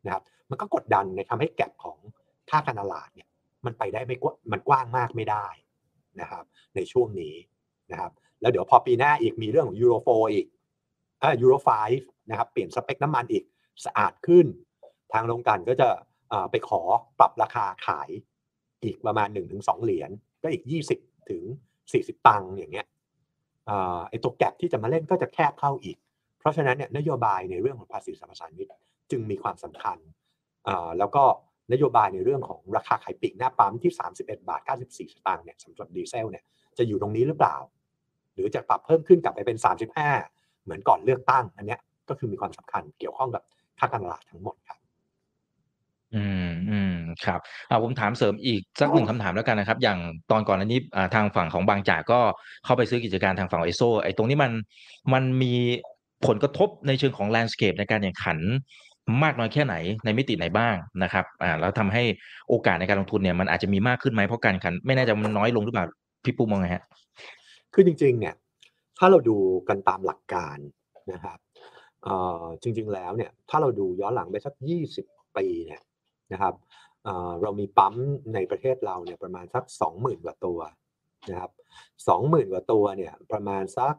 [0.06, 1.98] นะครับ มันก็กดดันในทำให้แก็บของ
[2.50, 3.28] ค่าการตลาดเนี่ย
[3.66, 5.48] มันไปได้ไม่กว้างมันกว้างมากไม่ได้
[6.22, 6.44] นะครับ
[6.76, 7.36] ในช่วงนี้
[7.92, 8.12] นะครับ
[8.42, 10.46] แล้วเดี๋ยวพอปีหน้าอีกมีเรื่องของยูโรโฟอีก
[11.22, 11.70] อ่ายูโรไฟ
[12.30, 13.44] นะครับเปลี่ยนสเปคน้ำมันอีก
[13.86, 14.46] สะอาดขึ้น
[15.14, 15.90] ทางโรงกันก็จะ
[16.52, 16.82] ไปขอ
[17.20, 18.10] ปรับราคาขาย
[18.84, 20.12] อีกประมาณ 1-2 เหรียญ
[20.44, 20.64] ก็อีก
[20.98, 21.44] 20ถึง
[21.86, 22.88] 40 ตังค์อย่างเงี้ย
[24.10, 25.98] ไอ้ตัวแกลบที่จะมาเล่นก็จะแคบเข้าอีก
[26.40, 28.68] เพราะฉะนั้นเนี่ยนโยบายในเรื่องของภาษีสรรพสามิต
[29.12, 29.98] จึงมีความสำคัญ
[31.00, 31.24] แล้วก็
[31.72, 36.44] นโยบายในเรื่องของราคาขายปลีกหน้าปั๊มที่ 31 บาท 94 สตางค์เนี่ยสำหรับดีเซลเนี่ย
[36.78, 37.56] จะอยู่ตรงนี้หรือเปล่า
[38.34, 39.58] หรือจะปรับเพิ่มขึ้นกลับไปเป็น
[40.08, 43.44] 35 เหมือนก่อนเลือกตั้งอันเนี้ย ก็คือมีความสำคัญเกี่ยวข้องกับ
[43.80, 44.78] ค่าการตลาดทั้งหมดครับ
[46.16, 47.40] อืมอืมครับ
[47.70, 50.00] อ่าผมถามเสริมอีกสักหนึ่งคำถามแล้วกันนะครับ อย่าง
[50.32, 52.20] ตอนก่อนอันนี้อ่าทางฝั่งของบางจากก็
[52.66, 54.52] เข้าไปซื้อกิจการทางฝั่งเอสโซ่ไอ้ตรงนี้มัน
[55.14, 55.54] มันมี
[56.28, 58.38] ผลกระทบในเชิงของ landscape ในการแข่งขัน
[59.24, 62.04] มากน้อยแค่ไหนในมิติไหนบ้างนะครับอ่าแล้วทำให้
[62.50, 65.86] โอกาสในการลงทุนเนี่ยมันอาจจะมีมากขึ้นไหมเพราะการขัน ไม่แน่ใจมันน้อยลงหรือเปล่า
[66.26, 66.84] พี่ปุ้มมองไงฮะ
[67.74, 68.36] คือจริง ๆ เนี่ย
[68.98, 70.58] ถ้าเราดูกันตามหลักการ
[71.14, 71.47] นะครับเอ่อ
[72.62, 75.06] จริงๆแล้วเนี่ยถ้าเราดูย้อนหลังไปสักยี่สิบ
[75.38, 75.82] ปีเนี่ย
[76.34, 76.54] นะครับ
[77.04, 77.94] เเรามีปั๊ม
[78.34, 80.60] ในประเทศเราเนี่ยประมาณสักสองหมื่นกว่าตัว
[81.32, 81.52] นะครับ
[82.08, 83.96] สองหมื่นกว่าตัวเนี่ยประมาณสัก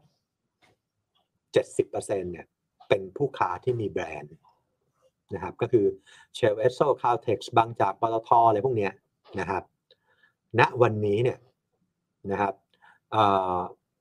[1.52, 2.46] เจ็ดสิบเปอร์เซ็นต์เนี่ย
[2.88, 4.34] เป็นผู้ค้าที่มีแบรนด์
[5.34, 5.86] นะครับก็คือ
[6.34, 8.92] เชลเอสโซคาลเท็กซ์บางจากปตทอะไรพวกเนี้ย
[9.40, 9.62] นะครับ
[10.60, 11.38] ณวันนี้เนี่ย
[12.30, 12.54] นะครับ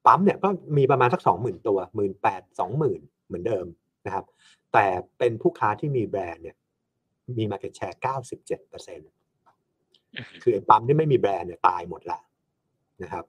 [0.05, 3.65] ปั๊มเนี่ยก็มีประมาณสักสองหมื่นตัวหมื่นแปดสองหมื่นเหมือนเดิม
[4.07, 4.25] นะครับ
[4.73, 4.85] แต่
[5.17, 6.57] เป็นผู้ค้าที่มีแบรนด์เนี่ย
[7.37, 9.09] มี Market Share 97เปอร์เซ็นต์
[10.43, 12.19] คือปั๊มที่ไม่มีแบรนด์เนี่ยตายหมดละ
[13.03, 13.25] นะครับ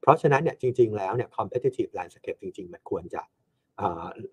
[0.00, 3.22] เพราะฉะนั้นเนี่ยจริง ๆ แล้วเนี่ย competitive landscape จริง ๆ มันควรจะ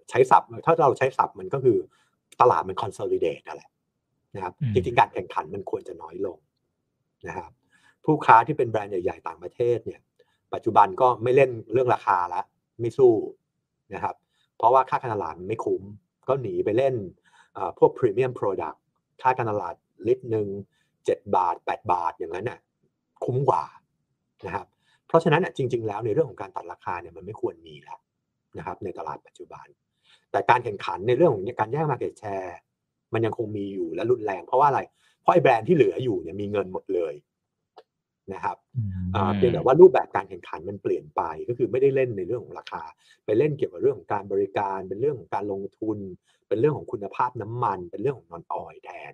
[0.09, 1.77] ใช้ศัพท์ ถ้าเราใช้ศัพท์มันก็คือ
[2.41, 3.69] ตลาดมัน consolidate นั่นแหละ
[4.35, 6.37] นะครับ จริง ๆ การแข่งขันมันควรจะน้อยลง
[7.27, 7.51] นะครับ
[8.05, 10.01] ผู้ค้าที่เป็นแบรนด์ใหญ่ ๆ ต่างประเทศเนี่ย
[10.53, 12.41] ปัจจุบันก็ไม่เล่นเรื่องราคาละ
[12.79, 13.13] ไม่สู้
[13.93, 14.15] นะครับ
[14.57, 15.81] เพราะว่าค่าการตลาดไม่คุ้ม
[16.27, 16.95] ก็หนีไปเล่น
[17.77, 18.81] พวก premium product
[19.21, 19.75] ค่าการตลาด
[20.07, 20.47] ลิตรหนึ่ง
[21.05, 22.59] เจ็ดบาท 8 บาทอย่างนั้นน่ะ
[23.25, 23.63] คุ้มกว่า
[24.45, 24.67] นะครับ
[25.07, 27.99] เพราะฉะนั้นจริง ๆ แล้วในเรื่องของการตัดราคาเนี่ยมันไม่ควรมีแล้ว
[28.57, 29.67] นะครับในตลาดปัจจุบัน
[30.31, 32.57] แต่การแข่งขันในเรื่องของการแย่งมาเก็ตแชร์
[33.13, 34.81] มันยังคงมีอยู่และรุนแรง เพราะว่าอะไร
[35.21, 37.13] เพราะไอ้แบรนด์ที่เหลืออยู่เนี่ยมีเงินหมดเลย
[38.33, 38.57] นะครับ
[39.35, 42.83] เพียงแต่ว่ารูปแบบการแข่งขันมันเปลี่ยนไปก็คือไม่ได้เล่นในเรื่องของราคา
[43.25, 45.97] ไปเล่นเกี่ยวกับเรื่องของการบริการ เป็นเรื่องของการลงทุน
[46.47, 49.13] เป็นเรื่องของคุณภาพน้ำมัน เป็นเรื่องของนอนออยแทน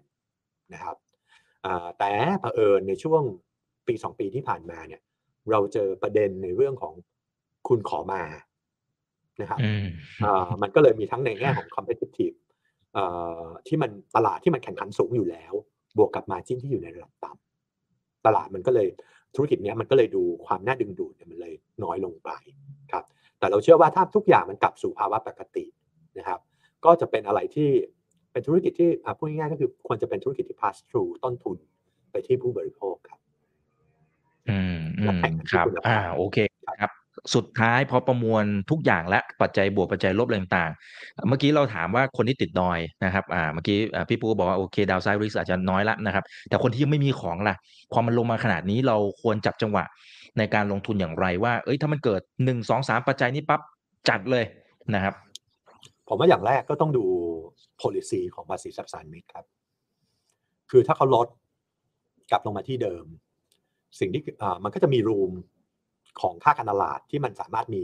[0.73, 0.97] นะครับ
[1.99, 3.23] แต่เผอิญในช่วง
[3.87, 5.01] ปีสองปีที่ผ่านมาเนี่ย
[5.51, 6.93] เราเจอประเด็นในเรื่องของ
[7.67, 8.23] คุณขอมา
[9.41, 9.59] นะครับ
[10.61, 12.37] มันก็เลยมีทั้งในแง่ของ competitive
[13.67, 15.53] ที่มันตลาดที่มันแข่งขันสูงอยู่แล้ว
[15.97, 17.50] บวกกับมาจิ้นที่อยู่ในระดับต่ำ
[18.25, 18.87] ตลาดมันก็เลย
[19.35, 21.53] ธุรกิจนี้มันก็เลยดูความน่าดึงดูดมันเลย
[21.83, 22.29] น้อยลงไป
[22.91, 23.03] ครับ
[23.39, 25.65] แต่เราเชื่อว่าถ้าทุกอย่างมันกลับสู่ภาวะปกติ
[26.17, 26.39] นะครับ
[26.85, 27.69] ก็จะเป็นอะไรที่
[28.31, 31.57] เป็นธุรกิจที่พูดง่ายๆก็คือควรจะเป็นธุรกิจที่ pass through ต้นทุน
[32.11, 33.19] ไปที่ผู้บริโภคครับ
[34.49, 36.37] อืมอืมครับอ่าโอเค
[36.81, 36.91] ครับ
[37.35, 43.77] สุดท้ายพอประมวลทุกอย่างและปัจจัยบวกปัจจัยลบอะไรต่างๆ เมื่อกี้เราถามว่าคนที่ติดดอยนะครับอ่าเมื่อกี้
[44.09, 47.55] พี่ปูบอกว่าโอเคดาวไซริสอาจจะน้อยละนะครับ แต่คนที่ยังไม่มีของล่ะ
[47.93, 49.83] พอมันลงมาขนาดนี้เราควรจับจังหวะ
[50.37, 53.61] ในการลงทุนอย่างไรว่า เอ้ยถ้ามันเกิดหนึ่งสองสามปัจจัยนี้ปั๊บ
[54.09, 54.45] จัดเลย
[54.95, 55.13] นะครับ
[56.07, 57.05] ผมว่าอย่างแรกก็ต้องดู
[57.81, 59.45] policy ของภาษีสรรพสานมิตครับ
[60.71, 61.27] คือถ้าเขาลด
[62.31, 63.05] กลับลงมาที่เดิม
[63.99, 64.21] สิ่งที่
[64.63, 65.31] มันก็จะมีรูม
[66.19, 67.83] ของค่าการตลาดที่มันสามารถมี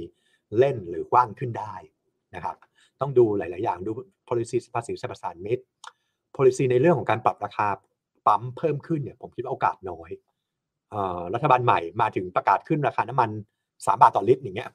[0.57, 1.73] เล่นหรือกว้างขึ้นได้
[2.35, 2.55] นะครับ
[3.01, 3.91] ต้องดูหลาย ๆ อย่างดู
[4.27, 5.63] policy ภาษีสรรพสานมิตร
[6.35, 7.67] policy ในเรื่องของการปรับราคา
[8.27, 10.11] ปั๊มเพิ่มขึ้นเนี่ยผมคิดว่าโอกาสน้อย
[11.33, 13.29] รัฐบาลใหม่มาถึงประกาศขึ้นราคาน้ำมัน
[13.85, 14.69] สามบาทต่อลิตรอย่างเงี้ย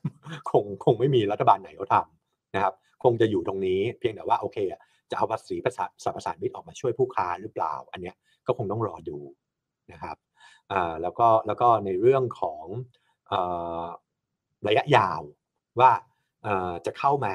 [0.51, 4.59] คงคงไม่มีรัฐบาลไหนเขาทำนะครับ คงจะอยู่ตรงนี้เพียงแต่ว่าโอเค
[5.11, 5.57] จะเอาภาษี
[6.05, 9.19] สรรพสานมิตรออกมาช่วยผู้ค้าหรือเปล่า อันเนี้ยก็คงต้องรอดู
[9.93, 10.17] นะครับ
[11.03, 12.65] แล้วก็แล้วก็ในเรื่องของ
[14.69, 15.21] ระยะยาว
[15.81, 15.91] ว่า
[16.87, 17.35] จะเข้ามา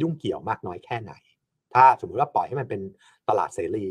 [0.00, 1.12] ยุ่งเกี่ยวมากน้อยแค่ไหน
[1.74, 2.80] ถ้าสมมุติว่าปล่อยให้มันเป็น
[3.28, 3.86] ตลาดเสรี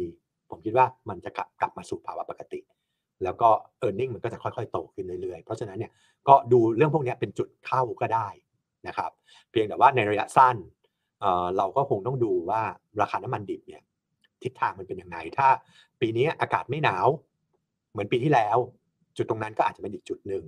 [0.49, 2.59] ผมคิดว่ามันจะกลับกลับมาสู่ภาวะปกติ
[3.23, 3.49] แล้วก็
[3.85, 5.91] e a r n i n g มันก็จะค่อยๆ โตขึ้นเรื่อยๆ เพราะฉะนั้นเนี่ย
[6.27, 8.27] ก็ดูเรื่องพวกนี้เป็นจุดเข้าก็ได้
[8.87, 9.11] นะครับ
[9.51, 10.55] เพียงแต่ว่าในระยะสั้น
[11.57, 12.61] เราก็คงต้องดูว่า
[13.01, 13.81] ราคาน้ำมันดิบเนี่ย
[14.43, 15.47] ทิศทางมันเป็นยังไง ถ้า
[16.01, 17.07] ปีนี้อากาศไม่หนาว
[17.91, 18.57] เหมือนปีที่แล้ว
[19.17, 20.43] จุดตรงนั้นก็อาจจะเป็นอีกจุดหนึ่ง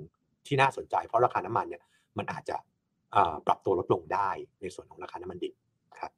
[0.48, 1.82] ที่น่าสนใจ เพราะราคาน้ำมันเนี่ย
[2.18, 2.58] มันอาจจะ
[3.48, 4.30] ปรับตัวลดลงได้
[4.62, 5.54] ในส่วนของราคาน้ำมันดิบ
[6.00, 6.12] ครับ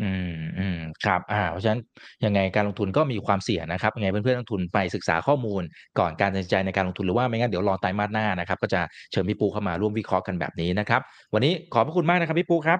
[0.00, 1.80] อืมอืมครับอ่าเพราะฉะนั้น
[2.24, 5.62] ยังไงการลงทุนก็มีความเสี่ยงนะครับยังไงเพื่อนๆนักทุนไปศึกษาข้อมูล
[5.98, 8.80] ก่อนการตัดสินใจในการลงทุนหรือว่าไม่งั้นเดี๋ยวรอไตรมาสหน้านะครับ ก็จะ
[9.10, 11.00] เชิญพี่ปูเข้ามาร่วมวิเคราะห์กันแบบนี้นะครับ
[11.34, 12.78] วันนี้ขอบพระคุณมากนะครับพี่ปูครับ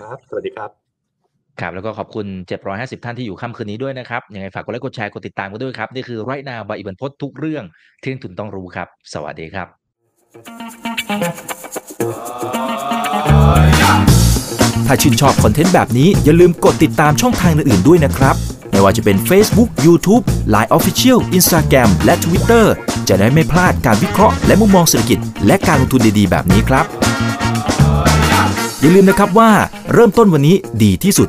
[0.00, 0.85] ครับ สวัสดีครับ
[1.60, 2.26] ครับ แล้วก็ขอบคุณ
[2.66, 7.64] 750 ท่านที่อยู่ค่ำคืนนี้ด้วยนะครับ ยังไงฝากกดไลค์กดแชร์กดติดตามกันด้วยครับ นี่คือไรนาบายอิบันพศทุกเรื่อง
[8.02, 9.66] ที่นักทุนต้องรู้ครับ สวัสดีครับ
[14.86, 18.34] ถ้าชื่นชอบคอนเทนต์แบบนี้อย่าลืมกดติดตามช่องทางอื่นๆด้วยนะครับ
[18.70, 20.22] ไม่ว่าจะเป็น Facebook, YouTube,
[20.54, 22.64] Line Official, Instagram และ Twitter
[23.08, 26.84] จะได้ไม่พลาดการวิเคราะห์และมุมมองเศรษฐกิจ และการลงทุนดีๆ แบบนี้ครับ
[28.80, 29.50] อย่าลืมนะครับว่า
[29.92, 31.28] เริ่มต้นวันนี้ดีที่สุด